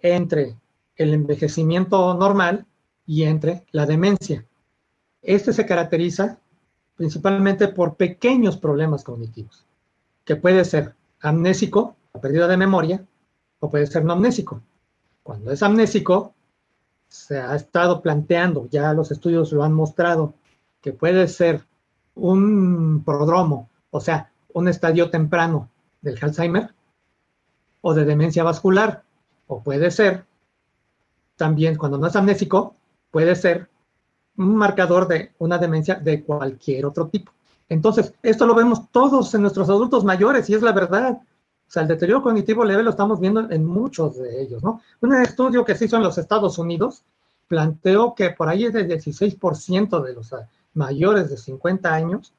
entre 0.01 0.57
el 0.95 1.13
envejecimiento 1.13 2.13
normal 2.15 2.65
y 3.05 3.23
entre 3.23 3.65
la 3.71 3.85
demencia. 3.85 4.45
Este 5.21 5.53
se 5.53 5.65
caracteriza 5.65 6.39
principalmente 6.95 7.67
por 7.67 7.95
pequeños 7.95 8.57
problemas 8.57 9.03
cognitivos, 9.03 9.65
que 10.23 10.35
puede 10.35 10.65
ser 10.65 10.95
amnésico, 11.19 11.95
la 12.13 12.21
pérdida 12.21 12.47
de 12.47 12.57
memoria, 12.57 13.05
o 13.59 13.69
puede 13.69 13.87
ser 13.87 14.03
no 14.03 14.13
amnésico. 14.13 14.61
Cuando 15.23 15.51
es 15.51 15.63
amnésico, 15.63 16.33
se 17.07 17.39
ha 17.39 17.55
estado 17.55 18.01
planteando, 18.01 18.67
ya 18.69 18.93
los 18.93 19.11
estudios 19.11 19.51
lo 19.51 19.63
han 19.63 19.73
mostrado, 19.73 20.33
que 20.81 20.93
puede 20.93 21.27
ser 21.27 21.63
un 22.15 23.03
prodromo, 23.03 23.69
o 23.91 23.99
sea, 23.99 24.30
un 24.53 24.67
estadio 24.67 25.09
temprano 25.09 25.69
del 26.01 26.17
Alzheimer 26.21 26.73
o 27.81 27.93
de 27.93 28.05
demencia 28.05 28.43
vascular, 28.43 29.03
o 29.47 29.61
puede 29.61 29.91
ser 29.91 30.25
también, 31.35 31.75
cuando 31.75 31.97
no 31.97 32.07
es 32.07 32.15
amnésico, 32.15 32.75
puede 33.09 33.35
ser 33.35 33.67
un 34.37 34.55
marcador 34.55 35.07
de 35.07 35.31
una 35.39 35.57
demencia 35.57 35.95
de 35.95 36.23
cualquier 36.23 36.85
otro 36.85 37.07
tipo. 37.07 37.31
Entonces, 37.67 38.13
esto 38.21 38.45
lo 38.45 38.53
vemos 38.53 38.91
todos 38.91 39.33
en 39.33 39.41
nuestros 39.41 39.69
adultos 39.69 40.03
mayores 40.03 40.49
y 40.49 40.53
es 40.53 40.61
la 40.61 40.71
verdad. 40.71 41.21
O 41.21 41.71
sea, 41.71 41.83
el 41.83 41.87
deterioro 41.87 42.21
cognitivo 42.21 42.65
leve 42.65 42.83
lo 42.83 42.89
estamos 42.89 43.19
viendo 43.19 43.49
en 43.49 43.65
muchos 43.65 44.17
de 44.17 44.41
ellos, 44.41 44.61
¿no? 44.61 44.81
Un 44.99 45.15
estudio 45.15 45.63
que 45.63 45.75
se 45.75 45.85
hizo 45.85 45.95
en 45.95 46.03
los 46.03 46.17
Estados 46.17 46.57
Unidos 46.57 47.03
planteó 47.47 48.13
que 48.13 48.31
por 48.31 48.49
ahí 48.49 48.65
es 48.65 48.73
del 48.73 48.87
16% 48.87 50.01
de 50.03 50.13
los 50.13 50.35
mayores 50.73 51.29
de 51.29 51.37
50 51.37 51.93
años 51.93 52.33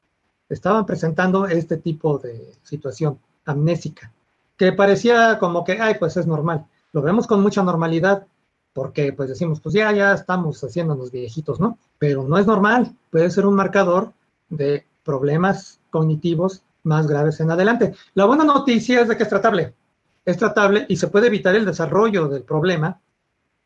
estaban 0.53 0.85
presentando 0.85 1.47
este 1.47 1.77
tipo 1.77 2.17
de 2.17 2.53
situación 2.63 3.19
amnésica, 3.45 4.11
que 4.57 4.73
parecía 4.73 5.39
como 5.39 5.63
que, 5.63 5.81
ay, 5.81 5.95
pues 5.99 6.17
es 6.17 6.27
normal. 6.27 6.65
Lo 6.91 7.01
vemos 7.01 7.27
con 7.27 7.41
mucha 7.41 7.63
normalidad, 7.63 8.25
porque 8.73 9.13
pues 9.13 9.29
decimos, 9.29 9.59
pues 9.59 9.73
ya, 9.75 9.91
ya 9.91 10.13
estamos 10.13 10.63
haciéndonos 10.63 11.11
viejitos, 11.11 11.59
¿no? 11.59 11.77
Pero 11.99 12.23
no 12.23 12.37
es 12.37 12.47
normal, 12.47 12.95
puede 13.09 13.29
ser 13.29 13.45
un 13.45 13.55
marcador 13.55 14.13
de 14.49 14.85
problemas 15.03 15.79
cognitivos 15.89 16.63
más 16.83 17.07
graves 17.07 17.39
en 17.39 17.51
adelante. 17.51 17.93
La 18.13 18.25
buena 18.25 18.43
noticia 18.43 19.01
es 19.01 19.07
de 19.07 19.17
que 19.17 19.23
es 19.23 19.29
tratable. 19.29 19.73
Es 20.25 20.37
tratable 20.37 20.85
y 20.87 20.95
se 20.95 21.07
puede 21.07 21.27
evitar 21.27 21.55
el 21.55 21.65
desarrollo 21.65 22.27
del 22.27 22.43
problema 22.43 22.99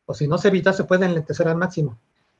o 0.05 0.13
si 0.13 0.27
no 0.27 0.37
se 0.37 0.47
evita, 0.47 0.73
se 0.73 0.85
puede 0.85 1.05
enlentecer 1.05 1.47
al 1.47 1.57
máximo. 1.57 1.99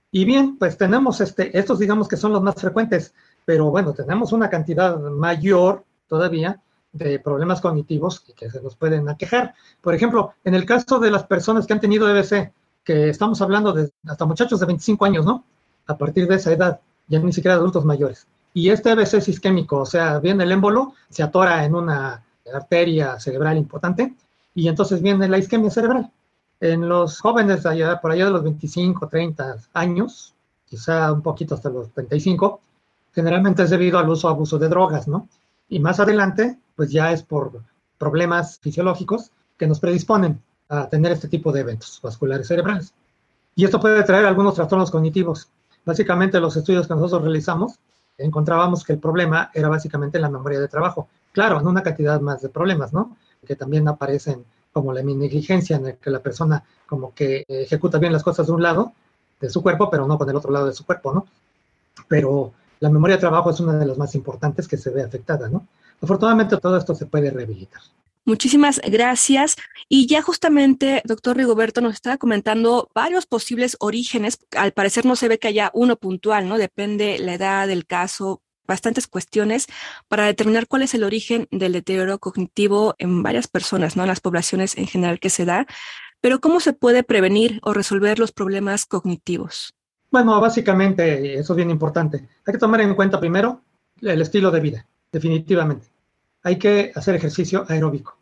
Y 0.10 0.26
bien, 0.26 0.58
pues 0.58 0.78
tenemos 0.78 1.22
este, 1.22 1.58
estos 1.58 1.80
digamos 1.80 2.08
que 2.08 2.18
son 2.18 2.32
los 2.32 2.42
más 2.42 2.56
frecuentes, 2.56 3.14
pero 3.48 3.72
bueno, 3.72 3.94
tenemos 3.94 4.34
una 4.34 4.50
cantidad 4.50 5.00
mayor 5.00 5.86
todavía 6.10 6.62
de 6.92 7.18
problemas 7.18 7.62
cognitivos 7.62 8.20
que 8.20 8.50
se 8.50 8.62
nos 8.62 8.76
pueden 8.76 9.08
aquejar. 9.08 9.56
Por 9.80 9.96
ejemplo, 9.96 10.34
en 10.44 10.54
el 10.54 10.66
caso 10.66 11.00
de 11.00 11.10
las 11.10 11.24
personas 11.24 11.66
que 11.66 11.72
han 11.72 11.80
tenido 11.80 12.10
EBC, 12.10 12.52
que 12.84 13.08
estamos 13.08 13.42
hablando 13.42 13.72
de 13.72 13.90
hasta 14.06 14.26
muchachos 14.26 14.60
de 14.60 14.66
25 14.66 15.06
años, 15.06 15.26
¿no? 15.26 15.46
A 15.86 15.98
partir 15.98 16.28
de 16.28 16.36
esa 16.36 16.52
edad, 16.52 16.82
ya 17.08 17.20
ni 17.20 17.32
siquiera 17.32 17.56
adultos 17.56 17.86
mayores. 17.86 18.28
Y 18.54 18.70
este 18.70 18.92
EBC 18.92 19.14
es 19.14 19.30
isquémico, 19.30 19.78
o 19.78 19.86
sea, 19.86 20.20
viene 20.20 20.44
el 20.44 20.52
émbolo, 20.52 20.96
se 21.10 21.24
atora 21.24 21.64
en 21.64 21.74
una 21.74 22.22
arteria 22.54 23.18
cerebral 23.18 23.56
importante 23.56 24.14
y 24.56 24.68
entonces 24.68 25.02
viene 25.02 25.30
la 25.30 25.38
isquemia 25.38 25.72
cerebral. 25.72 26.12
En 26.60 26.90
los 26.90 27.22
jóvenes 27.22 27.66
allá, 27.66 28.02
por 28.02 28.12
allá 28.12 28.26
de 28.26 28.32
los 28.32 28.44
25, 28.44 29.08
30 29.08 29.56
años, 29.72 30.34
quizá 30.66 31.14
un 31.14 31.22
poquito 31.22 31.56
hasta 31.56 31.70
los 31.70 31.90
35, 31.94 32.60
generalmente 33.14 33.64
es 33.64 33.70
debido 33.70 34.00
al 34.00 34.10
uso 34.10 34.30
abuso 34.30 34.58
de 34.58 34.70
drogas, 34.70 35.08
¿no? 35.08 35.28
Y 35.70 35.80
más 35.80 36.00
adelante, 36.00 36.58
pues 36.76 36.92
ya 36.92 37.12
es 37.12 37.24
por 37.24 37.62
problemas 37.98 38.60
fisiológicos 38.60 39.32
que 39.58 39.68
nos 39.68 39.80
predisponen 39.80 40.42
a 40.70 40.88
tener 40.88 41.12
este 41.12 41.28
tipo 41.28 41.52
de 41.52 41.62
eventos 41.62 42.00
vasculares 42.02 42.48
cerebrales. 42.48 42.94
Y 43.56 43.66
esto 43.66 43.80
puede 43.80 44.04
traer 44.04 44.26
algunos 44.26 44.56
trastornos 44.56 44.92
cognitivos. 44.92 45.50
Básicamente 45.84 46.40
los 46.40 46.56
estudios 46.56 46.88
que 46.88 46.94
nosotros 46.94 47.24
realizamos 47.24 47.80
encontrábamos 48.18 48.84
que 48.84 48.94
el 48.94 49.00
problema 49.00 49.52
era 49.54 49.70
básicamente 49.70 50.20
la 50.20 50.30
memoria 50.30 50.60
de 50.60 50.68
trabajo. 50.68 51.08
Claro, 51.32 51.60
en 51.60 51.68
una 51.68 51.84
cantidad 51.84 52.20
más 52.20 52.42
de 52.42 52.50
problemas, 52.50 52.94
¿no? 52.94 53.16
Que 53.46 53.56
también 53.56 53.88
aparecen 53.88 54.44
como 54.74 54.94
la 54.94 55.02
negligencia 55.02 55.76
en 55.78 55.88
el 55.88 55.98
que 55.98 56.10
la 56.10 56.20
persona 56.20 56.64
como 56.86 57.14
que 57.14 57.46
ejecuta 57.48 58.00
bien 58.00 58.14
las 58.14 58.24
cosas 58.24 58.48
de 58.48 58.54
un 58.54 58.62
lado 58.62 58.94
de 59.40 59.50
su 59.50 59.62
cuerpo, 59.62 59.90
pero 59.90 60.08
no 60.08 60.18
con 60.18 60.30
el 60.30 60.36
otro 60.36 60.52
lado 60.52 60.68
de 60.68 60.74
su 60.74 60.86
cuerpo, 60.86 61.14
¿no? 61.14 61.26
Pero 62.08 62.54
la 62.80 62.90
memoria 62.90 63.16
de 63.16 63.22
trabajo 63.22 63.50
es 63.50 63.60
una 63.60 63.74
de 63.74 63.86
las 63.86 63.98
más 63.98 64.16
importantes 64.16 64.68
que 64.68 64.78
se 64.78 64.90
ve 64.90 65.04
afectada, 65.04 65.50
¿no? 65.50 65.68
Afortunadamente 66.02 66.58
todo 66.58 66.78
esto 66.78 66.94
se 66.96 67.06
puede 67.06 67.32
rehabilitar. 67.32 67.82
Muchísimas 68.26 68.82
gracias. 68.84 69.56
Y 69.88 70.06
ya 70.06 70.22
justamente, 70.22 71.02
doctor 71.06 71.38
Rigoberto 71.38 71.80
nos 71.80 71.94
estaba 71.94 72.18
comentando 72.18 72.90
varios 72.94 73.26
posibles 73.26 73.78
orígenes. 73.80 74.40
Al 74.58 74.74
parecer 74.74 75.06
no 75.06 75.16
se 75.16 75.30
ve 75.30 75.40
que 75.40 75.48
haya 75.48 75.72
uno 75.74 75.96
puntual, 75.96 76.50
¿no? 76.50 76.58
Depende 76.58 77.20
la 77.20 77.36
edad, 77.36 77.68
del 77.68 77.86
caso, 77.86 78.42
bastantes 78.68 79.08
cuestiones 79.08 79.68
para 80.10 80.26
determinar 80.26 80.68
cuál 80.68 80.82
es 80.82 80.94
el 80.94 81.06
origen 81.06 81.48
del 81.52 81.72
deterioro 81.72 82.20
cognitivo 82.20 82.96
en 82.98 83.24
varias 83.24 83.48
personas, 83.48 83.96
¿no? 83.96 84.04
En 84.04 84.10
las 84.10 84.20
poblaciones 84.20 84.78
en 84.78 84.88
general 84.88 85.22
que 85.22 85.30
se 85.30 85.46
da. 85.46 85.66
Pero 86.20 86.42
¿cómo 86.42 86.60
se 86.60 86.74
puede 86.74 87.04
prevenir 87.04 87.62
o 87.64 87.74
resolver 87.74 88.20
los 88.20 88.34
problemas 88.34 88.86
cognitivos? 88.86 89.74
Bueno, 90.10 90.40
básicamente, 90.40 91.36
eso 91.38 91.54
es 91.54 91.58
bien 91.58 91.70
importante. 91.70 92.28
Hay 92.46 92.54
que 92.54 92.58
tomar 92.58 92.82
en 92.82 92.96
cuenta 92.96 93.20
primero 93.20 93.62
el 94.02 94.22
estilo 94.22 94.52
de 94.52 94.60
vida, 94.60 94.88
definitivamente. 95.12 95.88
Hay 96.44 96.58
que 96.58 96.92
hacer 96.96 97.16
ejercicio 97.16 97.66
aeróbico. 97.68 98.18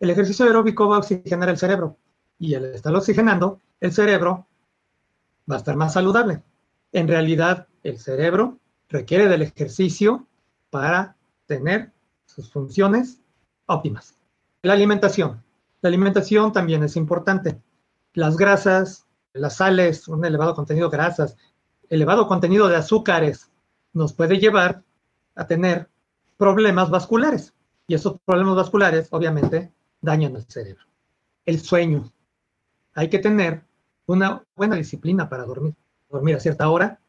El 0.00 0.10
ejercicio 0.10 0.46
aeróbico 0.46 0.88
va 0.88 0.96
a 0.96 1.00
oxigenar 1.00 1.48
el 1.48 1.58
cerebro 1.58 1.96
y 2.38 2.54
al 2.54 2.66
estar 2.66 2.94
oxigenando, 2.94 3.60
el 3.80 3.92
cerebro 3.92 4.46
va 5.50 5.56
a 5.56 5.58
estar 5.58 5.76
más 5.76 5.92
saludable. 5.92 6.42
En 6.92 7.08
realidad, 7.08 7.66
el 7.82 7.98
cerebro 7.98 8.58
requiere 8.88 9.28
del 9.28 9.42
ejercicio 9.42 10.26
para 10.70 11.16
tener 11.46 11.92
sus 12.26 12.50
funciones 12.50 13.20
óptimas. 13.66 14.14
La 14.62 14.72
alimentación. 14.74 15.42
La 15.80 15.88
alimentación 15.88 16.52
también 16.52 16.82
es 16.84 16.96
importante. 16.96 17.60
Las 18.14 18.36
grasas, 18.36 19.06
las 19.32 19.56
sales, 19.56 20.08
un 20.08 20.24
elevado 20.24 20.54
contenido 20.54 20.88
de 20.88 20.96
grasas, 20.96 21.36
elevado 21.88 22.26
contenido 22.26 22.68
de 22.68 22.76
azúcares, 22.76 23.50
nos 23.92 24.12
puede 24.12 24.38
llevar 24.38 24.82
a 25.34 25.46
tener 25.46 25.88
problemas 26.36 26.90
vasculares. 26.90 27.54
Y 27.86 27.94
esos 27.94 28.18
problemas 28.24 28.56
vasculares, 28.56 29.08
obviamente, 29.10 29.72
dañan 30.00 30.36
el 30.36 30.44
cerebro. 30.44 30.84
El 31.46 31.60
sueño. 31.60 32.10
Hay 32.94 33.08
que 33.08 33.18
tener 33.18 33.62
una 34.06 34.44
buena 34.54 34.76
disciplina 34.76 35.28
para 35.28 35.44
dormir. 35.44 35.74
Dormir 36.10 36.36
a 36.36 36.40
cierta 36.40 36.68
hora 36.68 37.00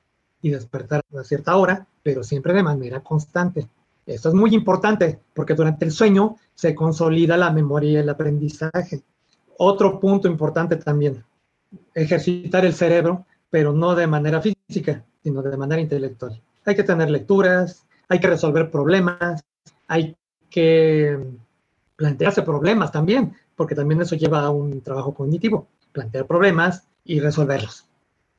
y 0.41 0.49
despertar 0.49 1.01
a 1.17 1.23
cierta 1.23 1.55
hora, 1.55 1.87
pero 2.03 2.23
siempre 2.23 2.53
de 2.53 2.63
manera 2.63 3.01
constante. 3.01 3.67
Esto 4.05 4.29
es 4.29 4.35
muy 4.35 4.55
importante 4.55 5.19
porque 5.33 5.53
durante 5.53 5.85
el 5.85 5.91
sueño 5.91 6.35
se 6.55 6.73
consolida 6.73 7.37
la 7.37 7.51
memoria 7.51 7.91
y 7.91 7.95
el 7.97 8.09
aprendizaje. 8.09 9.03
Otro 9.57 9.99
punto 9.99 10.27
importante 10.27 10.77
también, 10.77 11.23
ejercitar 11.93 12.65
el 12.65 12.73
cerebro, 12.73 13.25
pero 13.49 13.73
no 13.73 13.95
de 13.95 14.07
manera 14.07 14.41
física, 14.41 15.03
sino 15.23 15.41
de 15.41 15.57
manera 15.57 15.81
intelectual. 15.81 16.41
Hay 16.65 16.75
que 16.75 16.83
tener 16.83 17.09
lecturas, 17.09 17.85
hay 18.07 18.19
que 18.19 18.27
resolver 18.27 18.69
problemas, 18.69 19.43
hay 19.87 20.15
que 20.49 21.17
plantearse 21.95 22.41
problemas 22.41 22.91
también, 22.91 23.33
porque 23.55 23.75
también 23.75 24.01
eso 24.01 24.15
lleva 24.15 24.43
a 24.43 24.49
un 24.49 24.81
trabajo 24.81 25.13
cognitivo, 25.13 25.67
plantear 25.91 26.25
problemas 26.25 26.83
y 27.05 27.19
resolverlos. 27.19 27.85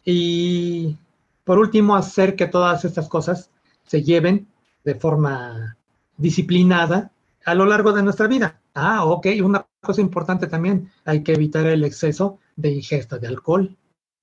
Y 0.04 0.96
por 1.44 1.58
último, 1.58 1.96
hacer 1.96 2.36
que 2.36 2.46
todas 2.46 2.84
estas 2.84 3.08
cosas 3.08 3.50
se 3.84 4.02
lleven 4.02 4.46
de 4.84 4.94
forma 4.94 5.76
disciplinada 6.16 7.10
a 7.44 7.54
lo 7.54 7.66
largo 7.66 7.92
de 7.92 8.02
nuestra 8.02 8.26
vida. 8.26 8.60
Ah, 8.74 9.04
ok, 9.04 9.26
una 9.42 9.66
cosa 9.80 10.00
importante 10.00 10.46
también, 10.46 10.90
hay 11.04 11.22
que 11.22 11.32
evitar 11.32 11.66
el 11.66 11.84
exceso 11.84 12.38
de 12.60 12.70
ingesta 12.70 13.18
de 13.18 13.28
alcohol, 13.28 13.76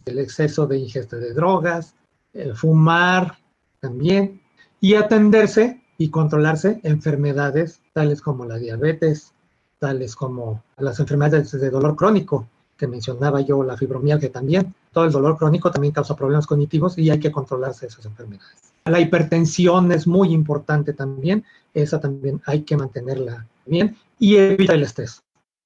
el 0.06 0.19
exceso 0.19 0.67
de 0.67 0.78
ingesta 0.78 1.17
de 1.17 1.34
drogas, 1.34 1.95
el 2.34 2.56
fumar 2.56 3.38
también, 3.80 4.41
y 4.80 4.95
atenderse 4.95 5.82
y 5.97 6.10
controlarse 6.10 6.80
enfermedades 6.84 7.82
tales 7.93 8.21
como 8.21 8.45
la 8.45 8.58
diabetes, 8.58 9.34
tales 9.80 10.15
como 10.15 10.63
las 10.78 11.00
enfermedades 11.00 11.52
de 11.52 11.69
dolor 11.69 11.95
crónico, 11.95 12.47
que 12.78 12.88
mencionaba 12.88 13.41
yo, 13.41 13.63
la 13.63 13.76
fibromialgia 13.76 14.32
también. 14.32 14.73
Todo 14.91 15.06
el 15.06 15.12
dolor 15.12 15.38
crónico 15.38 15.71
también 15.71 15.93
causa 15.93 16.15
problemas 16.15 16.45
cognitivos 16.45 16.97
y 16.97 17.10
hay 17.10 17.19
que 17.19 17.32
controlarse 17.32 17.88
esas 17.88 18.06
enfermedades. 18.06 18.56
La 18.86 19.00
hipertensión 19.00 19.91
es 19.91 20.08
muy 20.08 20.32
importante 20.32 20.93
también, 20.93 21.43
esa 21.73 22.00
también 22.00 22.41
hay 22.45 22.62
que 22.62 22.78
mantenerla 22.78 23.45
bien 23.65 23.97
y 24.19 24.38
evita 24.38 24.73
el 24.73 24.84
estrés. 24.84 25.19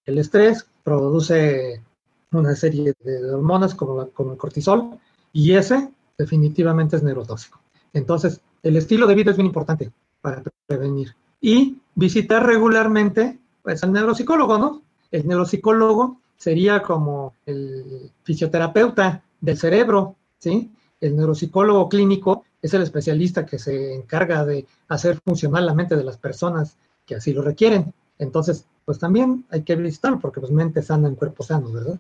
El 0.05 0.17
estrés 0.17 0.65
produce 0.83 1.83
una 2.31 2.55
serie 2.55 2.93
de 3.03 3.31
hormonas 3.31 3.75
como, 3.75 4.09
como 4.09 4.31
el 4.33 4.37
cortisol 4.37 4.97
y 5.33 5.53
ese 5.53 5.89
definitivamente 6.17 6.95
es 6.95 7.03
neurotóxico. 7.03 7.59
Entonces, 7.93 8.41
el 8.63 8.77
estilo 8.77 9.07
de 9.07 9.15
vida 9.15 9.31
es 9.31 9.37
bien 9.37 9.47
importante 9.47 9.91
para 10.21 10.43
prevenir. 10.67 11.15
Y 11.41 11.77
visitar 11.95 12.45
regularmente 12.45 13.39
pues, 13.63 13.83
al 13.83 13.91
neuropsicólogo, 13.91 14.57
¿no? 14.57 14.81
El 15.11 15.27
neuropsicólogo 15.27 16.19
sería 16.37 16.81
como 16.81 17.35
el 17.45 18.11
fisioterapeuta 18.23 19.23
del 19.39 19.57
cerebro, 19.57 20.15
¿sí? 20.37 20.71
El 20.99 21.15
neuropsicólogo 21.15 21.89
clínico 21.89 22.45
es 22.61 22.73
el 22.73 22.83
especialista 22.83 23.45
que 23.45 23.57
se 23.57 23.95
encarga 23.95 24.45
de 24.45 24.65
hacer 24.87 25.19
funcionar 25.25 25.63
la 25.63 25.73
mente 25.73 25.95
de 25.95 26.03
las 26.03 26.17
personas 26.17 26.77
que 27.05 27.15
así 27.15 27.33
lo 27.33 27.41
requieren. 27.41 27.93
Entonces, 28.21 28.67
pues 28.85 28.99
también 28.99 29.47
hay 29.49 29.63
que 29.63 29.75
visitarlo 29.75 30.19
porque 30.19 30.39
pues 30.39 30.51
mente 30.51 30.83
sana 30.83 31.07
en 31.07 31.15
cuerpo 31.15 31.41
sano, 31.43 31.71
¿verdad? 31.71 31.99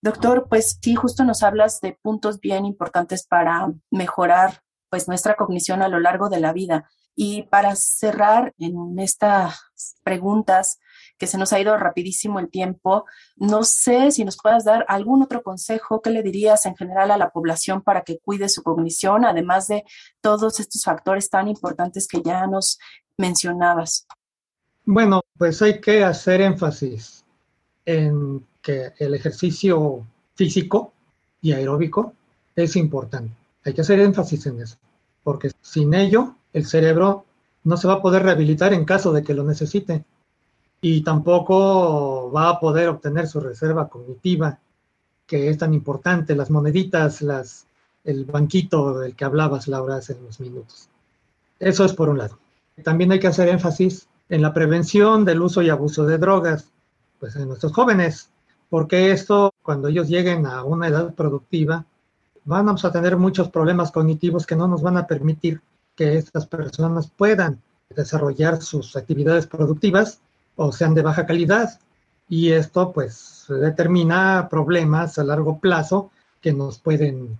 Doctor, 0.00 0.46
pues 0.48 0.78
sí, 0.80 0.94
justo 0.94 1.24
nos 1.24 1.42
hablas 1.42 1.80
de 1.82 1.98
puntos 2.00 2.40
bien 2.40 2.64
importantes 2.64 3.26
para 3.26 3.70
mejorar 3.90 4.62
pues 4.88 5.06
nuestra 5.06 5.36
cognición 5.36 5.82
a 5.82 5.88
lo 5.88 6.00
largo 6.00 6.30
de 6.30 6.40
la 6.40 6.54
vida. 6.54 6.88
Y 7.14 7.42
para 7.44 7.76
cerrar 7.76 8.54
en 8.58 8.98
estas 8.98 9.60
preguntas, 10.02 10.78
que 11.18 11.26
se 11.26 11.36
nos 11.36 11.52
ha 11.52 11.60
ido 11.60 11.76
rapidísimo 11.76 12.38
el 12.38 12.50
tiempo, 12.50 13.04
no 13.36 13.62
sé 13.62 14.10
si 14.10 14.24
nos 14.24 14.38
puedas 14.38 14.64
dar 14.64 14.86
algún 14.88 15.22
otro 15.22 15.42
consejo 15.42 16.00
que 16.00 16.10
le 16.10 16.22
dirías 16.22 16.64
en 16.64 16.76
general 16.76 17.10
a 17.10 17.18
la 17.18 17.30
población 17.30 17.82
para 17.82 18.02
que 18.02 18.18
cuide 18.20 18.48
su 18.48 18.62
cognición, 18.62 19.24
además 19.26 19.68
de 19.68 19.84
todos 20.22 20.60
estos 20.60 20.82
factores 20.82 21.28
tan 21.28 21.46
importantes 21.46 22.08
que 22.08 22.22
ya 22.22 22.46
nos 22.46 22.78
mencionabas. 23.18 24.06
Bueno, 24.86 25.22
pues 25.38 25.62
hay 25.62 25.80
que 25.80 26.04
hacer 26.04 26.42
énfasis 26.42 27.24
en 27.86 28.44
que 28.60 28.92
el 28.98 29.14
ejercicio 29.14 30.06
físico 30.34 30.92
y 31.40 31.52
aeróbico 31.52 32.12
es 32.54 32.76
importante. 32.76 33.34
Hay 33.64 33.72
que 33.72 33.80
hacer 33.80 34.00
énfasis 34.00 34.46
en 34.46 34.60
eso, 34.60 34.76
porque 35.22 35.50
sin 35.62 35.94
ello 35.94 36.36
el 36.52 36.66
cerebro 36.66 37.24
no 37.62 37.78
se 37.78 37.88
va 37.88 37.94
a 37.94 38.02
poder 38.02 38.24
rehabilitar 38.24 38.74
en 38.74 38.84
caso 38.84 39.12
de 39.12 39.22
que 39.22 39.32
lo 39.32 39.42
necesite 39.44 40.04
y 40.82 41.02
tampoco 41.02 42.30
va 42.30 42.50
a 42.50 42.60
poder 42.60 42.90
obtener 42.90 43.26
su 43.26 43.40
reserva 43.40 43.88
cognitiva, 43.88 44.58
que 45.26 45.48
es 45.48 45.56
tan 45.56 45.72
importante, 45.72 46.36
las 46.36 46.50
moneditas, 46.50 47.22
las, 47.22 47.66
el 48.04 48.26
banquito 48.26 48.98
del 48.98 49.16
que 49.16 49.24
hablabas, 49.24 49.66
Laura, 49.66 49.96
hace 49.96 50.12
unos 50.12 50.40
minutos. 50.40 50.90
Eso 51.58 51.86
es 51.86 51.94
por 51.94 52.10
un 52.10 52.18
lado. 52.18 52.38
También 52.82 53.12
hay 53.12 53.18
que 53.18 53.28
hacer 53.28 53.48
énfasis 53.48 54.08
en 54.28 54.42
la 54.42 54.52
prevención 54.52 55.24
del 55.24 55.42
uso 55.42 55.62
y 55.62 55.70
abuso 55.70 56.06
de 56.06 56.18
drogas, 56.18 56.70
pues 57.18 57.36
en 57.36 57.48
nuestros 57.48 57.72
jóvenes, 57.72 58.30
porque 58.70 59.12
esto, 59.12 59.52
cuando 59.62 59.88
ellos 59.88 60.08
lleguen 60.08 60.46
a 60.46 60.64
una 60.64 60.88
edad 60.88 61.14
productiva, 61.14 61.84
vamos 62.44 62.84
a 62.84 62.92
tener 62.92 63.16
muchos 63.16 63.48
problemas 63.48 63.92
cognitivos 63.92 64.46
que 64.46 64.56
no 64.56 64.68
nos 64.68 64.82
van 64.82 64.96
a 64.96 65.06
permitir 65.06 65.60
que 65.94 66.16
estas 66.16 66.46
personas 66.46 67.08
puedan 67.08 67.60
desarrollar 67.94 68.60
sus 68.62 68.96
actividades 68.96 69.46
productivas 69.46 70.20
o 70.56 70.72
sean 70.72 70.94
de 70.94 71.02
baja 71.02 71.26
calidad. 71.26 71.78
Y 72.28 72.52
esto 72.52 72.92
pues 72.92 73.44
determina 73.48 74.48
problemas 74.50 75.18
a 75.18 75.24
largo 75.24 75.58
plazo 75.58 76.10
que 76.40 76.52
nos 76.52 76.78
pueden 76.78 77.38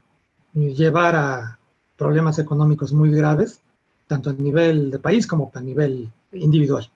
llevar 0.55 1.17
a 1.17 1.59
problemas 1.97 2.39
económicos 2.39 2.93
muy 2.93 3.11
graves, 3.11 3.61
tanto 4.07 4.31
a 4.31 4.33
nivel 4.33 4.91
de 4.91 4.99
país 4.99 5.27
como 5.27 5.51
a 5.55 5.61
nivel 5.61 6.11
individual. 6.33 6.91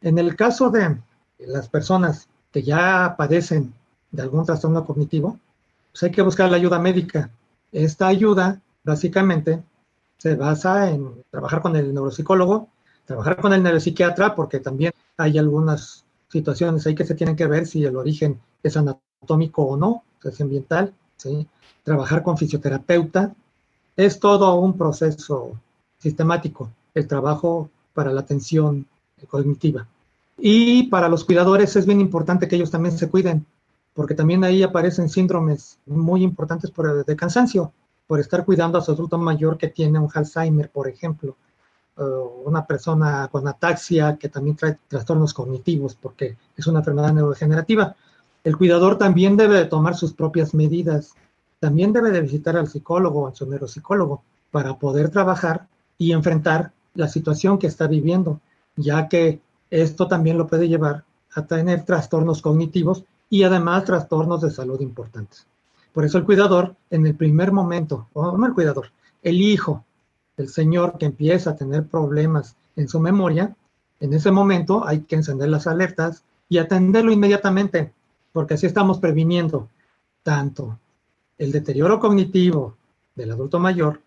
En 0.00 0.18
el 0.18 0.36
caso 0.36 0.70
de 0.70 0.98
las 1.38 1.68
personas 1.68 2.28
que 2.52 2.62
ya 2.62 3.14
padecen 3.16 3.72
de 4.10 4.22
algún 4.22 4.44
trastorno 4.44 4.84
cognitivo, 4.84 5.38
pues 5.90 6.02
hay 6.04 6.10
que 6.10 6.22
buscar 6.22 6.50
la 6.50 6.56
ayuda 6.56 6.78
médica. 6.78 7.30
Esta 7.72 8.08
ayuda, 8.08 8.60
básicamente, 8.84 9.62
se 10.18 10.36
basa 10.36 10.90
en 10.90 11.24
trabajar 11.30 11.62
con 11.62 11.76
el 11.76 11.92
neuropsicólogo, 11.92 12.68
trabajar 13.04 13.40
con 13.40 13.52
el 13.52 13.62
neuropsiquiatra, 13.62 14.34
porque 14.34 14.60
también 14.60 14.92
hay 15.16 15.38
algunas 15.38 16.04
situaciones 16.28 16.86
ahí 16.86 16.94
que 16.94 17.04
se 17.04 17.14
tienen 17.14 17.36
que 17.36 17.46
ver 17.46 17.66
si 17.66 17.84
el 17.84 17.96
origen 17.96 18.40
es 18.62 18.76
anatómico 18.76 19.62
o 19.62 19.76
no, 19.76 20.04
es 20.22 20.40
ambiental, 20.40 20.94
¿sí? 21.16 21.46
trabajar 21.82 22.22
con 22.22 22.36
fisioterapeuta. 22.36 23.34
Es 23.96 24.18
todo 24.18 24.56
un 24.56 24.76
proceso 24.76 25.60
sistemático, 26.04 26.70
el 26.94 27.08
trabajo 27.08 27.70
para 27.94 28.12
la 28.12 28.20
atención 28.20 28.86
cognitiva. 29.26 29.86
Y 30.36 30.84
para 30.88 31.08
los 31.08 31.24
cuidadores 31.24 31.74
es 31.76 31.86
bien 31.86 32.00
importante 32.00 32.46
que 32.46 32.56
ellos 32.56 32.70
también 32.70 32.96
se 32.96 33.08
cuiden, 33.08 33.46
porque 33.94 34.14
también 34.14 34.44
ahí 34.44 34.62
aparecen 34.62 35.08
síndromes 35.08 35.78
muy 35.86 36.22
importantes 36.22 36.70
por, 36.70 37.04
de 37.06 37.16
cansancio, 37.16 37.72
por 38.06 38.20
estar 38.20 38.44
cuidando 38.44 38.76
a 38.76 38.82
su 38.82 38.92
adulto 38.92 39.16
mayor 39.16 39.56
que 39.56 39.68
tiene 39.68 39.98
un 39.98 40.10
Alzheimer, 40.12 40.68
por 40.68 40.88
ejemplo, 40.88 41.36
una 42.44 42.66
persona 42.66 43.28
con 43.32 43.48
ataxia 43.48 44.16
que 44.18 44.28
también 44.28 44.56
trae 44.56 44.78
trastornos 44.88 45.32
cognitivos 45.32 45.94
porque 45.94 46.36
es 46.56 46.66
una 46.66 46.80
enfermedad 46.80 47.14
neurodegenerativa. 47.14 47.96
El 48.42 48.58
cuidador 48.58 48.98
también 48.98 49.36
debe 49.36 49.56
de 49.56 49.64
tomar 49.66 49.94
sus 49.94 50.12
propias 50.12 50.52
medidas, 50.52 51.14
también 51.60 51.92
debe 51.94 52.10
de 52.10 52.20
visitar 52.20 52.56
al 52.58 52.68
psicólogo 52.68 53.22
o 53.22 53.26
al 53.28 53.34
su 53.34 53.46
neuropsicólogo 53.46 54.22
para 54.50 54.76
poder 54.76 55.08
trabajar 55.08 55.66
y 55.98 56.12
enfrentar 56.12 56.72
la 56.94 57.08
situación 57.08 57.58
que 57.58 57.66
está 57.66 57.86
viviendo, 57.86 58.40
ya 58.76 59.08
que 59.08 59.40
esto 59.70 60.06
también 60.06 60.38
lo 60.38 60.46
puede 60.46 60.68
llevar 60.68 61.04
a 61.34 61.46
tener 61.46 61.84
trastornos 61.84 62.42
cognitivos 62.42 63.04
y 63.28 63.42
además 63.42 63.84
trastornos 63.84 64.40
de 64.42 64.50
salud 64.50 64.80
importantes. 64.80 65.46
Por 65.92 66.04
eso 66.04 66.18
el 66.18 66.24
cuidador, 66.24 66.74
en 66.90 67.06
el 67.06 67.14
primer 67.14 67.52
momento, 67.52 68.08
o 68.12 68.36
no 68.36 68.46
el 68.46 68.54
cuidador, 68.54 68.90
el 69.22 69.40
hijo 69.40 69.84
el 70.36 70.48
señor 70.48 70.98
que 70.98 71.06
empieza 71.06 71.50
a 71.50 71.56
tener 71.56 71.86
problemas 71.86 72.56
en 72.76 72.88
su 72.88 73.00
memoria, 73.00 73.54
en 74.00 74.12
ese 74.12 74.30
momento 74.30 74.86
hay 74.86 75.02
que 75.02 75.16
encender 75.16 75.48
las 75.48 75.66
alertas 75.66 76.24
y 76.48 76.58
atenderlo 76.58 77.12
inmediatamente, 77.12 77.92
porque 78.32 78.54
así 78.54 78.66
estamos 78.66 78.98
previniendo 78.98 79.68
tanto 80.22 80.78
el 81.38 81.52
deterioro 81.52 82.00
cognitivo 82.00 82.76
del 83.14 83.32
adulto 83.32 83.58
mayor 83.58 84.00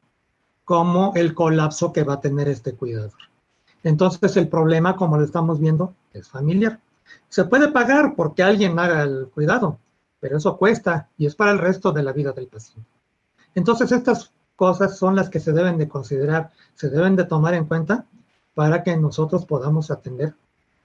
como 0.68 1.14
el 1.16 1.34
colapso 1.34 1.94
que 1.94 2.04
va 2.04 2.16
a 2.16 2.20
tener 2.20 2.50
este 2.50 2.74
cuidador. 2.74 3.14
Entonces 3.84 4.36
el 4.36 4.50
problema, 4.50 4.98
como 4.98 5.18
lo 5.18 5.24
estamos 5.24 5.62
viendo, 5.62 5.94
es 6.12 6.28
familiar. 6.28 6.82
Se 7.30 7.46
puede 7.46 7.72
pagar 7.72 8.16
porque 8.18 8.44
alguien 8.44 8.78
haga 8.78 9.04
el 9.04 9.30
cuidado, 9.34 9.80
pero 10.20 10.36
eso 10.36 10.58
cuesta 10.58 11.08
y 11.18 11.26
es 11.26 11.36
para 11.36 11.52
el 11.52 11.60
resto 11.60 11.94
de 11.94 12.04
la 12.04 12.12
vida 12.12 12.34
del 12.34 12.48
paciente. 12.48 12.90
Entonces 13.56 13.94
estas 13.94 14.34
cosas 14.58 14.98
son 14.98 15.16
las 15.16 15.30
que 15.30 15.40
se 15.40 15.54
deben 15.54 15.78
de 15.78 15.88
considerar, 15.88 16.52
se 16.76 16.90
deben 16.90 17.16
de 17.16 17.24
tomar 17.24 17.54
en 17.54 17.64
cuenta 17.64 18.06
para 18.54 18.84
que 18.84 18.98
nosotros 18.98 19.46
podamos 19.46 19.90
atender 19.90 20.34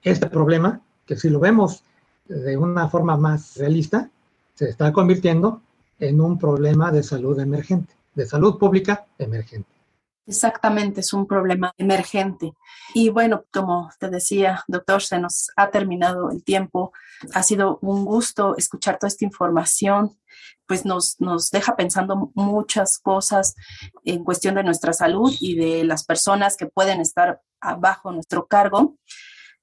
este 0.01 0.27
problema, 0.27 0.79
que 1.05 1.17
si 1.17 1.29
lo 1.29 1.41
vemos 1.41 1.83
de 2.29 2.55
una 2.55 2.87
forma 2.87 3.17
más 3.17 3.57
realista, 3.57 4.09
se 4.53 4.69
está 4.69 4.93
convirtiendo 4.93 5.61
en 5.99 6.21
un 6.21 6.39
problema 6.39 6.89
de 6.89 7.03
salud 7.03 7.37
emergente, 7.37 7.93
de 8.15 8.25
salud 8.25 8.57
pública 8.57 9.05
emergente. 9.17 9.69
Exactamente, 10.25 11.01
es 11.01 11.11
un 11.11 11.27
problema 11.27 11.73
emergente. 11.77 12.53
Y 12.93 13.09
bueno, 13.09 13.43
como 13.51 13.89
te 13.99 14.09
decía, 14.09 14.63
doctor, 14.67 15.01
se 15.01 15.19
nos 15.19 15.51
ha 15.57 15.69
terminado 15.69 16.31
el 16.31 16.43
tiempo. 16.43 16.93
Ha 17.33 17.43
sido 17.43 17.77
un 17.81 18.05
gusto 18.05 18.55
escuchar 18.57 18.97
toda 18.99 19.09
esta 19.09 19.25
información, 19.25 20.17
pues 20.65 20.85
nos, 20.85 21.19
nos 21.19 21.51
deja 21.51 21.75
pensando 21.75 22.31
muchas 22.35 22.99
cosas 22.99 23.53
en 24.05 24.23
cuestión 24.23 24.55
de 24.55 24.63
nuestra 24.63 24.93
salud 24.93 25.33
y 25.41 25.55
de 25.55 25.83
las 25.83 26.05
personas 26.05 26.55
que 26.55 26.67
pueden 26.67 27.01
estar 27.01 27.41
bajo 27.79 28.11
nuestro 28.11 28.47
cargo 28.47 28.95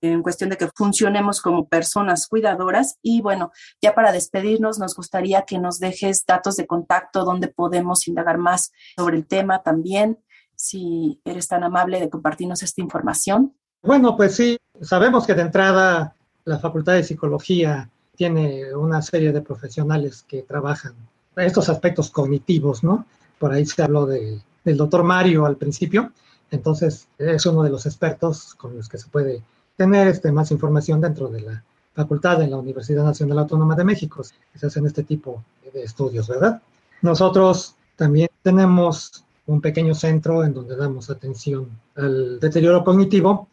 en 0.00 0.22
cuestión 0.22 0.50
de 0.50 0.56
que 0.56 0.68
funcionemos 0.74 1.40
como 1.40 1.68
personas 1.68 2.26
cuidadoras. 2.26 2.98
Y 3.02 3.20
bueno, 3.20 3.52
ya 3.80 3.94
para 3.94 4.12
despedirnos, 4.12 4.78
nos 4.78 4.94
gustaría 4.94 5.42
que 5.42 5.58
nos 5.58 5.78
dejes 5.78 6.24
datos 6.26 6.56
de 6.56 6.66
contacto 6.66 7.24
donde 7.24 7.48
podemos 7.48 8.08
indagar 8.08 8.38
más 8.38 8.72
sobre 8.96 9.16
el 9.16 9.26
tema 9.26 9.62
también 9.62 10.18
si 10.54 11.20
eres 11.24 11.48
tan 11.48 11.64
amable 11.64 12.00
de 12.00 12.10
compartirnos 12.10 12.62
esta 12.62 12.82
información. 12.82 13.54
Bueno, 13.82 14.14
pues 14.14 14.36
sí, 14.36 14.58
sabemos 14.82 15.26
que 15.26 15.34
de 15.34 15.42
entrada 15.42 16.14
la 16.44 16.58
Facultad 16.58 16.94
de 16.94 17.04
Psicología 17.04 17.88
tiene 18.14 18.74
una 18.74 19.00
serie 19.00 19.32
de 19.32 19.40
profesionales 19.40 20.22
que 20.28 20.42
trabajan 20.42 20.94
estos 21.36 21.70
aspectos 21.70 22.10
cognitivos, 22.10 22.84
¿no? 22.84 23.06
Por 23.38 23.52
ahí 23.52 23.64
se 23.64 23.82
habló 23.82 24.04
del 24.04 24.42
doctor 24.64 25.02
Mario 25.02 25.46
al 25.46 25.56
principio, 25.56 26.12
entonces 26.50 27.08
es 27.16 27.46
uno 27.46 27.62
de 27.62 27.70
los 27.70 27.86
expertos 27.86 28.54
con 28.54 28.76
los 28.76 28.88
que 28.88 28.98
se 28.98 29.08
puede 29.08 29.42
tener 29.80 30.08
este, 30.08 30.30
más 30.30 30.50
información 30.50 31.00
dentro 31.00 31.28
de 31.28 31.40
la 31.40 31.64
facultad 31.94 32.36
de 32.38 32.48
la 32.48 32.58
Universidad 32.58 33.02
Nacional 33.02 33.38
Autónoma 33.38 33.74
de 33.74 33.82
México, 33.82 34.22
que 34.52 34.58
se 34.58 34.66
hacen 34.66 34.84
este 34.84 35.04
tipo 35.04 35.42
de 35.72 35.84
estudios, 35.84 36.28
¿verdad? 36.28 36.60
Nosotros 37.00 37.76
también 37.96 38.28
tenemos 38.42 39.24
un 39.46 39.62
pequeño 39.62 39.94
centro 39.94 40.44
en 40.44 40.52
donde 40.52 40.76
damos 40.76 41.08
atención 41.08 41.70
al 41.96 42.38
deterioro 42.38 42.84
cognitivo, 42.84 43.48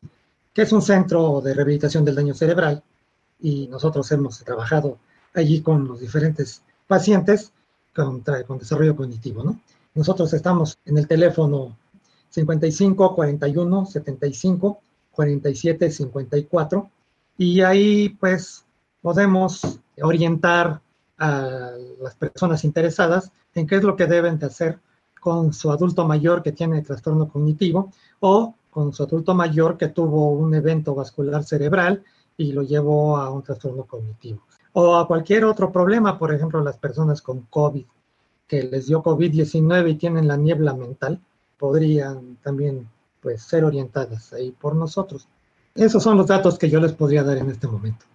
que 0.53 0.63
es 0.63 0.71
un 0.73 0.81
centro 0.81 1.39
de 1.39 1.53
rehabilitación 1.53 2.03
del 2.03 2.15
daño 2.15 2.33
cerebral, 2.33 2.83
y 3.39 3.69
nosotros 3.69 4.11
hemos 4.11 4.43
trabajado 4.43 4.97
allí 5.33 5.61
con 5.61 5.87
los 5.87 6.01
diferentes 6.01 6.61
pacientes 6.87 7.53
con, 7.95 8.21
con 8.45 8.57
desarrollo 8.57 8.97
cognitivo, 8.97 9.45
¿no? 9.45 9.61
Nosotros 9.95 10.33
estamos 10.33 10.77
en 10.85 10.97
el 10.97 11.07
teléfono 11.07 11.77
55 12.31 13.15
41 13.15 13.85
75 13.85 14.81
47 15.17 15.89
54 15.89 16.91
y 17.39 17.61
ahí 17.61 18.09
pues 18.09 18.63
podemos 19.01 19.79
orientar 19.99 20.79
a 21.17 21.71
las 21.99 22.13
personas 22.15 22.63
interesadas 22.63 23.31
en 23.55 23.65
qué 23.65 23.77
es 23.77 23.83
lo 23.83 23.95
que 23.95 24.05
deben 24.05 24.37
de 24.37 24.45
hacer 24.45 24.79
con 25.19 25.53
su 25.53 25.71
adulto 25.71 26.07
mayor 26.07 26.43
que 26.43 26.51
tiene 26.51 26.83
trastorno 26.83 27.27
cognitivo 27.27 27.91
o 28.19 28.53
con 28.69 28.93
su 28.93 29.01
adulto 29.01 29.33
mayor 29.33 29.75
que 29.75 29.87
tuvo 29.87 30.29
un 30.33 30.53
evento 30.53 30.93
vascular 30.93 31.43
cerebral 31.43 32.03
y 32.37 32.51
lo 32.51 32.61
llevó 32.61 33.17
a 33.17 33.31
un 33.31 33.41
trastorno 33.41 33.85
cognitivo. 33.85 34.43
O 34.73 34.95
a 34.97 35.07
cualquier 35.07 35.45
otro 35.45 35.71
problema, 35.71 36.19
por 36.19 36.31
ejemplo, 36.31 36.61
las 36.61 36.77
personas 36.77 37.23
con 37.23 37.41
COVID, 37.49 37.85
que 38.47 38.61
les 38.61 38.85
dio 38.85 39.01
COVID-19 39.01 39.89
y 39.89 39.95
tienen 39.95 40.27
la 40.27 40.37
niebla 40.37 40.75
mental, 40.75 41.19
podrían 41.57 42.35
también 42.43 42.87
pues, 43.27 43.41
ser 43.41 43.65
orientadas 43.65 44.31
ahí 44.31 44.51
por 44.51 44.73
nosotros. 44.73 45.27
Esos 45.75 46.01
son 46.01 46.15
los 46.15 46.27
datos 46.27 46.57
que 46.57 46.69
yo 46.69 46.79
les 46.79 46.93
podría 46.93 47.25
dar 47.25 47.37
en 47.37 47.49
este 47.49 47.67
momento. 47.67 48.05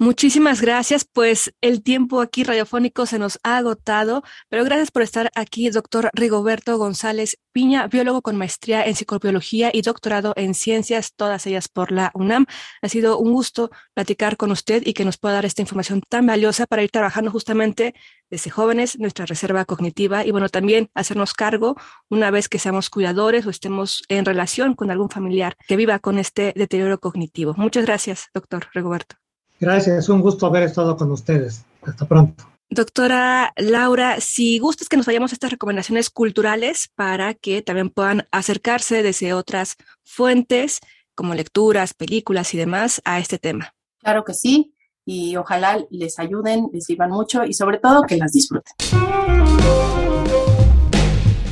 Muchísimas 0.00 0.60
gracias, 0.60 1.04
pues 1.04 1.52
el 1.60 1.82
tiempo 1.82 2.20
aquí 2.20 2.44
radiofónico 2.44 3.04
se 3.04 3.18
nos 3.18 3.40
ha 3.42 3.56
agotado, 3.56 4.22
pero 4.48 4.62
gracias 4.62 4.92
por 4.92 5.02
estar 5.02 5.28
aquí, 5.34 5.68
doctor 5.70 6.10
Rigoberto 6.12 6.78
González 6.78 7.36
Piña, 7.50 7.88
biólogo 7.88 8.22
con 8.22 8.36
maestría 8.36 8.86
en 8.86 8.94
psicobiología 8.94 9.70
y 9.74 9.82
doctorado 9.82 10.34
en 10.36 10.54
ciencias, 10.54 11.14
todas 11.16 11.48
ellas 11.48 11.66
por 11.66 11.90
la 11.90 12.12
UNAM. 12.14 12.46
Ha 12.80 12.88
sido 12.88 13.18
un 13.18 13.32
gusto 13.32 13.72
platicar 13.92 14.36
con 14.36 14.52
usted 14.52 14.84
y 14.86 14.92
que 14.92 15.04
nos 15.04 15.18
pueda 15.18 15.34
dar 15.34 15.44
esta 15.46 15.62
información 15.62 16.00
tan 16.08 16.26
valiosa 16.26 16.66
para 16.66 16.84
ir 16.84 16.90
trabajando 16.92 17.32
justamente 17.32 17.92
desde 18.30 18.50
jóvenes 18.50 19.00
nuestra 19.00 19.26
reserva 19.26 19.64
cognitiva 19.64 20.24
y 20.24 20.30
bueno, 20.30 20.48
también 20.48 20.90
hacernos 20.94 21.34
cargo 21.34 21.74
una 22.08 22.30
vez 22.30 22.48
que 22.48 22.60
seamos 22.60 22.88
cuidadores 22.88 23.46
o 23.46 23.50
estemos 23.50 24.04
en 24.08 24.24
relación 24.24 24.74
con 24.74 24.92
algún 24.92 25.10
familiar 25.10 25.56
que 25.66 25.74
viva 25.74 25.98
con 25.98 26.18
este 26.18 26.52
deterioro 26.54 27.00
cognitivo. 27.00 27.54
Muchas 27.56 27.84
gracias, 27.84 28.28
doctor 28.32 28.68
Rigoberto. 28.72 29.16
Gracias, 29.60 30.08
un 30.08 30.20
gusto 30.20 30.46
haber 30.46 30.64
estado 30.64 30.96
con 30.96 31.10
ustedes. 31.10 31.64
Hasta 31.82 32.06
pronto. 32.06 32.44
Doctora 32.70 33.54
Laura, 33.56 34.20
si 34.20 34.58
gustas 34.58 34.88
que 34.88 34.98
nos 34.98 35.06
vayamos 35.06 35.32
a 35.32 35.34
estas 35.34 35.50
recomendaciones 35.50 36.10
culturales 36.10 36.90
para 36.94 37.32
que 37.32 37.62
también 37.62 37.88
puedan 37.88 38.28
acercarse 38.30 39.02
desde 39.02 39.32
otras 39.32 39.76
fuentes 40.04 40.80
como 41.14 41.34
lecturas, 41.34 41.94
películas 41.94 42.52
y 42.52 42.58
demás 42.58 43.00
a 43.04 43.18
este 43.18 43.38
tema. 43.38 43.74
Claro 44.00 44.22
que 44.24 44.34
sí. 44.34 44.74
y 45.04 45.36
ojalá 45.36 45.82
les 45.90 46.18
ayuden, 46.18 46.68
les 46.70 46.84
sirvan 46.84 47.10
mucho 47.10 47.42
y 47.42 47.54
sobre 47.54 47.78
todo 47.78 48.02
que 48.02 48.18
las 48.18 48.30
disfruten. 48.32 48.74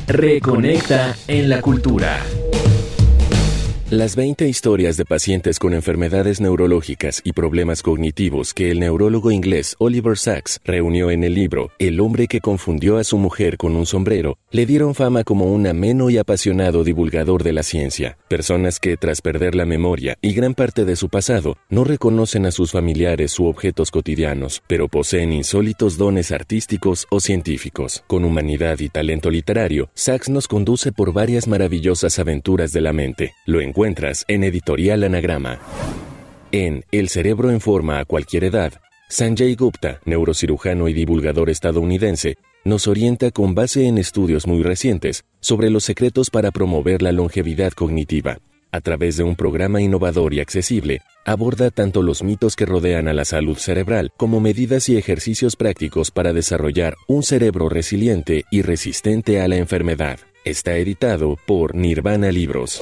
Reconecta 0.05 1.15
en 1.27 1.49
la 1.49 1.61
cultura. 1.61 2.23
Las 3.89 4.17
20 4.17 4.49
historias 4.49 4.97
de 4.97 5.05
pacientes 5.05 5.59
con 5.59 5.73
enfermedades 5.73 6.41
neurológicas 6.41 7.21
y 7.23 7.31
problemas 7.31 7.81
cognitivos 7.81 8.53
que 8.53 8.69
el 8.69 8.81
neurólogo 8.81 9.31
inglés 9.31 9.77
Oliver 9.79 10.17
Sacks 10.17 10.59
reunió 10.65 11.09
en 11.09 11.23
el 11.23 11.33
libro 11.33 11.71
El 11.79 12.01
hombre 12.01 12.27
que 12.27 12.41
confundió 12.41 12.97
a 12.97 13.05
su 13.05 13.17
mujer 13.17 13.55
con 13.55 13.77
un 13.77 13.85
sombrero 13.85 14.39
le 14.51 14.65
dieron 14.65 14.93
fama 14.93 15.23
como 15.23 15.45
un 15.53 15.67
ameno 15.67 16.09
y 16.09 16.17
apasionado 16.17 16.83
divulgador 16.83 17.43
de 17.43 17.53
la 17.53 17.63
ciencia. 17.63 18.17
Personas 18.27 18.81
que, 18.81 18.97
tras 18.97 19.21
perder 19.21 19.55
la 19.55 19.65
memoria 19.65 20.17
y 20.19 20.33
gran 20.33 20.53
parte 20.53 20.83
de 20.83 20.97
su 20.97 21.07
pasado, 21.07 21.55
no 21.69 21.85
reconocen 21.85 22.45
a 22.45 22.51
sus 22.51 22.73
familiares 22.73 23.39
u 23.39 23.45
objetos 23.45 23.89
cotidianos, 23.89 24.63
pero 24.67 24.89
poseen 24.89 25.31
insólitos 25.31 25.97
dones 25.97 26.33
artísticos 26.33 27.07
o 27.09 27.21
científicos. 27.21 28.03
Con 28.07 28.25
humanidad 28.25 28.79
y 28.79 28.89
talento 28.89 29.29
literario, 29.29 29.89
Sacks 29.93 30.27
nos 30.27 30.49
conduce 30.49 30.91
por 30.91 31.13
varias 31.13 31.47
maravillosas 31.47 32.19
aventuras 32.19 32.73
de 32.73 32.81
la 32.81 32.91
mente. 32.91 33.33
Lo 33.45 33.61
encuentras 33.77 34.25
en 34.27 34.43
Editorial 34.43 35.03
Anagrama. 35.03 35.59
En 36.51 36.83
El 36.91 37.09
cerebro 37.09 37.51
en 37.51 37.61
forma 37.61 37.99
a 37.99 38.05
cualquier 38.05 38.45
edad, 38.45 38.73
Sanjay 39.07 39.53
Gupta, 39.53 40.01
neurocirujano 40.03 40.87
y 40.87 40.93
divulgador 40.93 41.51
estadounidense, 41.51 42.37
nos 42.65 42.87
orienta 42.87 43.29
con 43.29 43.53
base 43.53 43.85
en 43.85 43.99
estudios 43.99 44.47
muy 44.47 44.63
recientes 44.63 45.25
sobre 45.41 45.69
los 45.69 45.83
secretos 45.83 46.31
para 46.31 46.49
promover 46.49 47.03
la 47.03 47.11
longevidad 47.11 47.71
cognitiva. 47.73 48.39
A 48.71 48.81
través 48.81 49.15
de 49.15 49.21
un 49.21 49.35
programa 49.35 49.79
innovador 49.79 50.33
y 50.33 50.39
accesible, 50.39 51.01
aborda 51.23 51.69
tanto 51.69 52.01
los 52.01 52.23
mitos 52.23 52.55
que 52.55 52.65
rodean 52.65 53.07
a 53.07 53.13
la 53.13 53.25
salud 53.25 53.57
cerebral 53.57 54.11
como 54.17 54.39
medidas 54.39 54.89
y 54.89 54.97
ejercicios 54.97 55.55
prácticos 55.55 56.09
para 56.09 56.33
desarrollar 56.33 56.95
un 57.07 57.21
cerebro 57.21 57.69
resiliente 57.69 58.43
y 58.49 58.63
resistente 58.63 59.39
a 59.39 59.47
la 59.47 59.57
enfermedad. 59.57 60.17
Está 60.45 60.77
editado 60.77 61.37
por 61.45 61.75
Nirvana 61.75 62.31
Libros. 62.31 62.81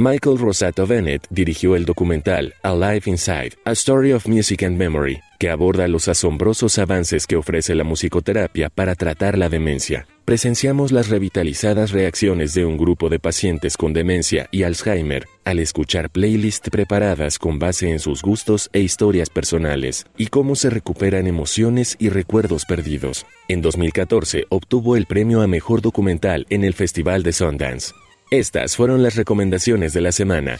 Michael 0.00 0.38
Rosato 0.38 0.86
Bennett 0.86 1.26
dirigió 1.28 1.74
el 1.74 1.84
documental 1.84 2.54
Alive 2.62 3.02
Inside, 3.06 3.54
A 3.64 3.72
Story 3.72 4.12
of 4.12 4.28
Music 4.28 4.62
and 4.62 4.76
Memory, 4.76 5.18
que 5.40 5.50
aborda 5.50 5.88
los 5.88 6.06
asombrosos 6.06 6.78
avances 6.78 7.26
que 7.26 7.34
ofrece 7.34 7.74
la 7.74 7.82
musicoterapia 7.82 8.70
para 8.70 8.94
tratar 8.94 9.36
la 9.36 9.48
demencia. 9.48 10.06
Presenciamos 10.24 10.92
las 10.92 11.08
revitalizadas 11.08 11.90
reacciones 11.90 12.54
de 12.54 12.64
un 12.64 12.76
grupo 12.76 13.08
de 13.08 13.18
pacientes 13.18 13.76
con 13.76 13.92
demencia 13.92 14.48
y 14.52 14.62
Alzheimer 14.62 15.26
al 15.44 15.58
escuchar 15.58 16.10
playlists 16.10 16.70
preparadas 16.70 17.36
con 17.36 17.58
base 17.58 17.90
en 17.90 17.98
sus 17.98 18.22
gustos 18.22 18.70
e 18.72 18.78
historias 18.78 19.30
personales, 19.30 20.06
y 20.16 20.28
cómo 20.28 20.54
se 20.54 20.70
recuperan 20.70 21.26
emociones 21.26 21.96
y 21.98 22.10
recuerdos 22.10 22.66
perdidos. 22.66 23.26
En 23.48 23.62
2014 23.62 24.44
obtuvo 24.48 24.94
el 24.94 25.06
premio 25.06 25.42
a 25.42 25.48
Mejor 25.48 25.82
Documental 25.82 26.46
en 26.50 26.62
el 26.62 26.74
Festival 26.74 27.24
de 27.24 27.32
Sundance. 27.32 27.94
Estas 28.30 28.76
fueron 28.76 29.02
las 29.02 29.16
recomendaciones 29.16 29.94
de 29.94 30.02
la 30.02 30.12
semana. 30.12 30.58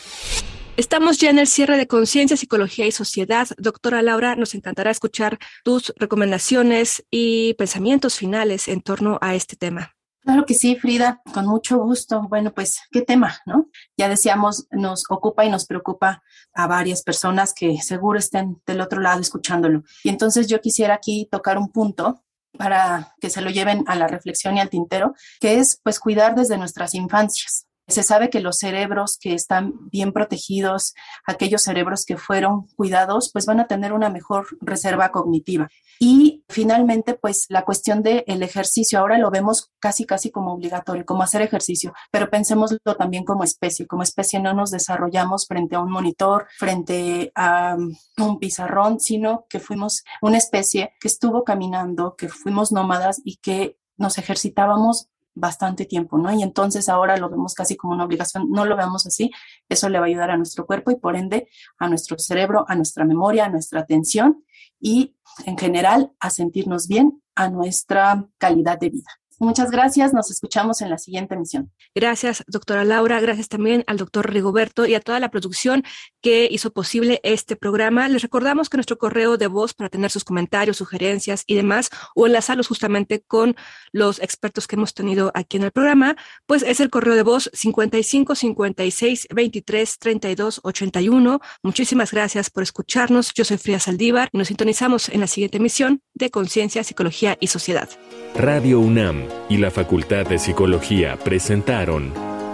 Estamos 0.79 1.19
ya 1.19 1.29
en 1.29 1.39
el 1.39 1.47
cierre 1.47 1.77
de 1.77 1.87
Conciencia, 1.87 2.37
Psicología 2.37 2.87
y 2.87 2.93
Sociedad. 2.93 3.47
Doctora 3.59 4.01
Laura, 4.01 4.37
nos 4.37 4.55
encantará 4.55 4.91
escuchar 4.91 5.39
tus 5.65 5.93
recomendaciones 5.97 7.05
y 7.11 7.53
pensamientos 7.55 8.17
finales 8.17 8.69
en 8.69 8.81
torno 8.81 9.19
a 9.21 9.35
este 9.35 9.55
tema. 9.57 9.95
Claro 10.23 10.47
que 10.47 10.55
sí, 10.55 10.77
Frida, 10.77 11.21
con 11.35 11.47
mucho 11.47 11.79
gusto. 11.79 12.23
Bueno, 12.29 12.55
pues, 12.55 12.81
¿qué 12.91 13.03
tema, 13.03 13.37
no? 13.45 13.69
Ya 13.99 14.09
decíamos, 14.09 14.67
nos 14.71 15.05
ocupa 15.11 15.45
y 15.45 15.51
nos 15.51 15.67
preocupa 15.67 16.23
a 16.55 16.67
varias 16.67 17.03
personas 17.03 17.53
que 17.53 17.83
seguro 17.83 18.19
estén 18.19 18.63
del 18.67 18.81
otro 18.81 19.01
lado 19.01 19.21
escuchándolo. 19.21 19.83
Y 20.05 20.09
entonces 20.09 20.47
yo 20.47 20.61
quisiera 20.63 20.95
aquí 20.95 21.29
tocar 21.31 21.59
un 21.59 21.71
punto 21.71 22.25
para 22.59 23.15
que 23.21 23.31
se 23.31 23.41
lo 23.41 23.51
lleven 23.51 23.85
a 23.87 23.95
la 23.95 24.09
reflexión 24.09 24.57
y 24.57 24.61
al 24.61 24.69
tintero, 24.69 25.15
que 25.41 25.59
es 25.59 25.81
pues 25.83 25.99
cuidar 26.01 26.35
desde 26.35 26.59
nuestras 26.59 26.95
infancias. 26.95 27.68
Se 27.89 28.03
sabe 28.03 28.31
que 28.31 28.41
los 28.41 28.59
cerebros 28.59 29.19
que 29.19 29.35
están 29.35 29.89
bien 29.91 30.13
protegidos, 30.13 30.95
aquellos 31.27 31.63
cerebros 31.63 32.05
que 32.05 32.17
fueron 32.17 32.67
cuidados, 32.77 33.31
pues 33.33 33.47
van 33.47 33.61
a 33.61 33.67
tener 33.67 33.93
una 33.93 34.11
mejor 34.11 34.47
reserva 34.61 35.11
cognitiva. 35.11 35.69
Y 36.01 36.45
finalmente, 36.49 37.15
pues 37.15 37.47
la 37.49 37.65
cuestión 37.65 38.03
del 38.03 38.23
el 38.27 38.43
ejercicio, 38.43 39.01
ahora 39.01 39.19
lo 39.19 39.31
vemos 39.31 39.73
casi, 39.81 40.05
casi 40.05 40.31
como 40.31 40.53
obligatorio, 40.53 41.05
como 41.05 41.23
hacer 41.23 41.43
ejercicio, 41.43 41.93
pero 42.13 42.31
pensémoslo 42.31 42.79
también 42.97 43.25
como 43.25 43.43
especie. 43.43 43.87
Como 43.87 44.03
especie 44.03 44.39
no 44.39 44.55
nos 44.55 44.71
desarrollamos 44.71 45.47
frente 45.47 45.75
a 45.75 45.81
un 45.81 45.91
monitor, 45.91 46.47
frente 46.57 47.33
a 47.35 47.77
um, 47.77 47.97
un 48.19 48.39
pizarrón, 48.39 49.01
sino 49.01 49.47
que 49.49 49.59
fuimos 49.59 50.05
una 50.23 50.39
especie 50.39 50.93
que 51.01 51.09
estuvo 51.09 51.43
caminando, 51.43 52.15
que 52.17 52.29
fuimos 52.29 52.71
nómadas 52.71 53.21
y 53.25 53.37
que 53.37 53.77
nos 53.97 54.19
ejercitábamos 54.19 55.09
bastante 55.39 55.85
tiempo, 55.85 56.19
¿no? 56.19 56.33
Y 56.33 56.43
entonces 56.43 56.89
ahora 56.89 57.17
lo 57.17 57.29
vemos 57.31 57.55
casi 57.55 57.77
como 57.77 57.95
una 57.95 58.05
obligación, 58.05 58.51
no 58.51 58.65
lo 58.65 58.77
veamos 58.77 59.07
así, 59.07 59.31
eso 59.69 59.89
le 59.89 59.99
va 59.99 60.07
a 60.07 60.09
ayudar 60.09 60.31
a 60.31 60.37
nuestro 60.37 60.67
cuerpo 60.67 60.91
y 60.91 60.97
por 60.97 61.17
ende 61.17 61.49
a 61.79 61.89
nuestro 61.89 62.19
cerebro, 62.19 62.65
a 62.69 62.75
nuestra 62.75 63.05
memoria, 63.05 63.47
a 63.47 63.49
nuestra 63.49 63.81
atención 63.81 64.45
y 64.81 65.17
en 65.47 65.57
general 65.57 66.13
a 66.21 66.31
sentirnos 66.31 66.89
bien, 66.89 67.23
a 67.35 67.49
nuestra 67.49 68.27
calidad 68.39 68.79
de 68.79 68.91
vida. 68.91 69.11
Muchas 69.41 69.71
gracias, 69.71 70.13
nos 70.13 70.33
escuchamos 70.33 70.81
en 70.81 70.91
la 70.91 70.99
siguiente 70.99 71.35
emisión. 71.35 71.71
Gracias, 71.95 72.43
doctora 72.49 72.85
Laura, 72.85 73.21
gracias 73.21 73.49
también 73.49 73.85
al 73.87 73.97
doctor 73.97 74.33
Rigoberto 74.33 74.85
y 74.85 74.97
a 74.97 75.01
toda 75.01 75.21
la 75.21 75.31
producción 75.31 75.85
que 76.21 76.49
hizo 76.51 76.73
posible 76.73 77.21
este 77.23 77.55
programa. 77.55 78.09
Les 78.09 78.23
recordamos 78.23 78.69
que 78.69 78.77
nuestro 78.77 78.99
correo 78.99 79.37
de 79.37 79.47
voz 79.47 79.75
para 79.75 79.91
tener 79.91 80.11
sus 80.11 80.25
comentarios, 80.25 80.77
sugerencias 80.77 81.45
y 81.47 81.55
demás, 81.55 81.89
o 82.17 82.27
enlazarlos 82.27 82.67
justamente 82.67 83.21
con 83.21 83.55
los 83.93 84.19
expertos 84.21 84.67
que 84.67 84.75
hemos 84.75 84.93
tenido 84.93 85.31
aquí 85.35 85.57
en 85.57 85.63
el 85.65 85.71
programa, 85.71 86.17
pues 86.47 86.65
es 86.65 86.81
el 86.81 86.91
correo 86.91 87.15
de 87.15 87.23
voz 87.23 87.49
55 87.53 88.35
56 88.35 89.29
23 89.33 89.99
32 89.99 90.61
81. 90.65 91.41
Muchísimas 91.63 92.11
gracias 92.11 92.51
por 92.51 92.65
escucharnos. 92.65 93.33
Yo 93.35 93.45
soy 93.45 93.59
Frida 93.59 93.79
Saldívar 93.79 94.31
y 94.33 94.39
nos 94.39 94.49
sintonizamos 94.49 95.09
en 95.11 95.21
la 95.21 95.29
siguiente 95.29 95.59
emisión 95.59 96.03
de 96.15 96.31
Conciencia, 96.31 96.83
Psicología 96.83 97.37
y 97.41 97.47
Sociedad. 97.47 97.89
Radio 98.35 98.81
UNAM 98.81 99.28
y 99.49 99.59
la 99.59 99.71
Facultad 99.71 100.27
de 100.27 100.39
Psicología 100.39 101.17
presentaron 101.17 102.13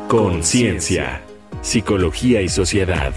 Conciencia, 0.08 1.22
Psicología 1.62 2.40
y 2.42 2.48
Sociedad. 2.48 3.12